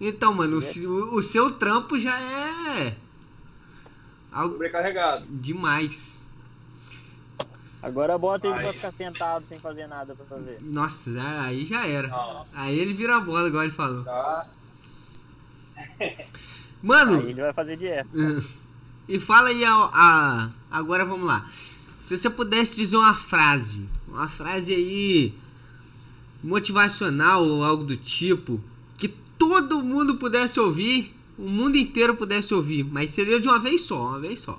[0.00, 2.96] Então, mano, o- o seu trampo já é.
[4.32, 5.26] Algo Sobrecarregado.
[5.28, 6.20] demais.
[7.82, 8.62] Agora bota ele Ai.
[8.64, 10.58] pra ficar sentado sem fazer nada pra fazer.
[10.62, 12.44] Nossa, já- aí já era.
[12.54, 14.02] Aí ele vira a bola, igual ele falou.
[14.04, 14.50] tá.
[16.82, 18.08] Mano, Aí ele vai fazer dieta.
[19.08, 21.48] E fala aí a, a- agora vamos lá.
[22.00, 25.34] Se você pudesse dizer uma frase, uma frase aí
[26.42, 28.60] motivacional ou algo do tipo,
[28.96, 33.82] que todo mundo pudesse ouvir, o mundo inteiro pudesse ouvir, mas seria de uma vez
[33.82, 34.58] só, uma vez só.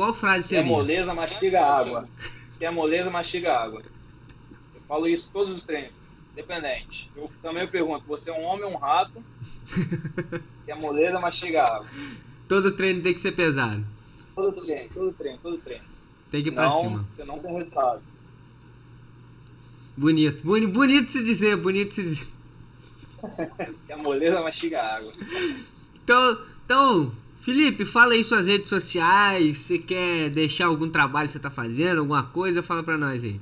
[0.00, 0.72] Qual frase Que a seria?
[0.72, 2.08] moleza mastiga água.
[2.58, 3.82] Que a moleza mastiga água.
[4.74, 5.92] Eu falo isso todos os treinos,
[6.32, 7.10] independente.
[7.14, 9.22] Eu também pergunto, você é um homem ou um rato?
[10.64, 11.86] Que a moleza mastiga água.
[12.48, 13.84] Todo treino tem que ser pesado.
[14.34, 15.84] Todo treino, todo treino, todo treino.
[16.30, 17.06] Tem que ir pra Não, cima.
[17.14, 18.02] você não tem resultado.
[19.96, 22.26] Bonito, boni- bonito se dizer, bonito se dizer.
[23.86, 25.12] Que a moleza mastiga água.
[26.02, 29.60] Então, então, Felipe, fala aí suas redes sociais.
[29.60, 32.62] Você quer deixar algum trabalho que você tá fazendo, alguma coisa?
[32.62, 33.40] Fala pra nós aí.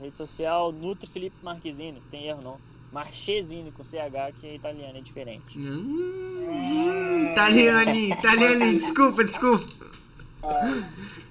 [0.00, 2.02] Rede social, Nutri Felipe Marquezine.
[2.10, 2.58] Tem erro não.
[2.92, 5.58] Marchesine com CH, que é italiano, é diferente.
[5.58, 9.66] Hum, italianinho, italianinho, desculpa, desculpa.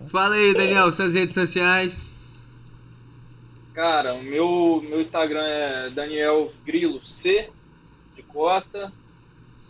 [0.08, 2.10] Fala aí, Daniel, suas redes sociais.
[3.74, 7.50] Cara, o meu, meu Instagram é Daniel Grilo C
[8.16, 8.92] de Costa.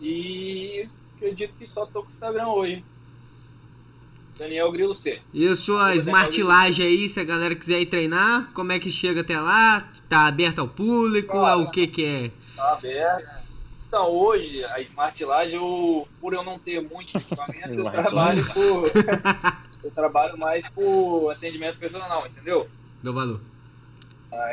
[0.00, 2.84] E acredito que só tô com o Instagram hoje.
[4.38, 5.18] Daniel Grilo C.
[5.32, 8.90] E a sua Smart Laje aí, se a galera quiser ir treinar, como é que
[8.90, 9.88] chega até lá?
[10.08, 11.36] Tá aberto ao público?
[11.36, 12.30] É o que que é?
[12.54, 13.46] Tá aberto.
[13.88, 18.90] Então, hoje, a Smart Laje, eu, por eu não ter muito equipamento, eu trabalho por.
[19.82, 22.68] eu trabalho mais por atendimento personal, entendeu?
[23.02, 23.40] Dou valor.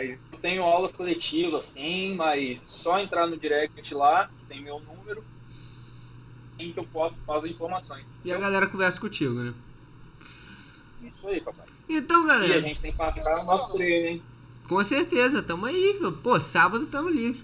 [0.02, 5.22] Eu tenho aulas coletivas, sim, mas só entrar no direct lá, que tem meu número,
[6.60, 8.06] em que eu posso fazer informações.
[8.24, 9.54] E a galera conversa contigo, né?
[11.02, 11.66] Isso aí, papai.
[11.90, 14.24] Então, E a galera, gente tem que passar o nosso treino, hein?
[14.68, 16.12] com certeza, tamo aí, viu?
[16.14, 17.44] Pô, sábado tamo livre.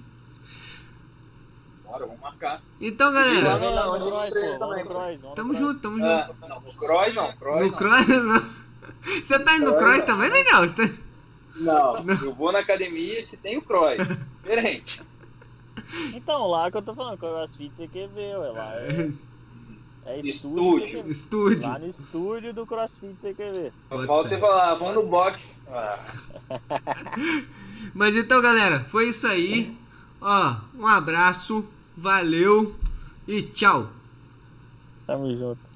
[1.83, 2.61] Bora vamos marcar.
[2.79, 4.59] Então, galera, no, no Não, Cross, pô.
[4.59, 5.21] Vamos também, no Cross.
[5.21, 5.59] no tamo Cross.
[5.59, 6.07] junto, tamo junto.
[6.07, 7.77] Ah, não, no Cross não, Cross No não.
[7.77, 8.59] Cross, não.
[9.23, 10.05] Você tá indo no Cross não.
[10.05, 10.73] também, Daniel?
[10.73, 10.89] Tá-
[11.55, 13.97] Não, eu vou na academia se tem o Cross.
[14.41, 15.01] Diferente.
[16.13, 18.51] Então, lá que eu tô falando, CrossFit CQB, ué.
[18.51, 19.11] Lá é,
[20.05, 20.87] é estúdio Estúdio.
[20.87, 21.09] CQB.
[21.09, 21.69] Estúdio.
[21.69, 23.71] Lá no estúdio do CrossFit CQB.
[23.89, 25.41] Falta você falar, vamos no box.
[25.67, 25.99] Ah,
[27.93, 29.75] Mas então, galera, foi isso aí.
[30.21, 31.65] Ó, um abraço,
[31.95, 32.75] valeu
[33.27, 33.87] e tchau.
[35.05, 35.68] Tamo junto.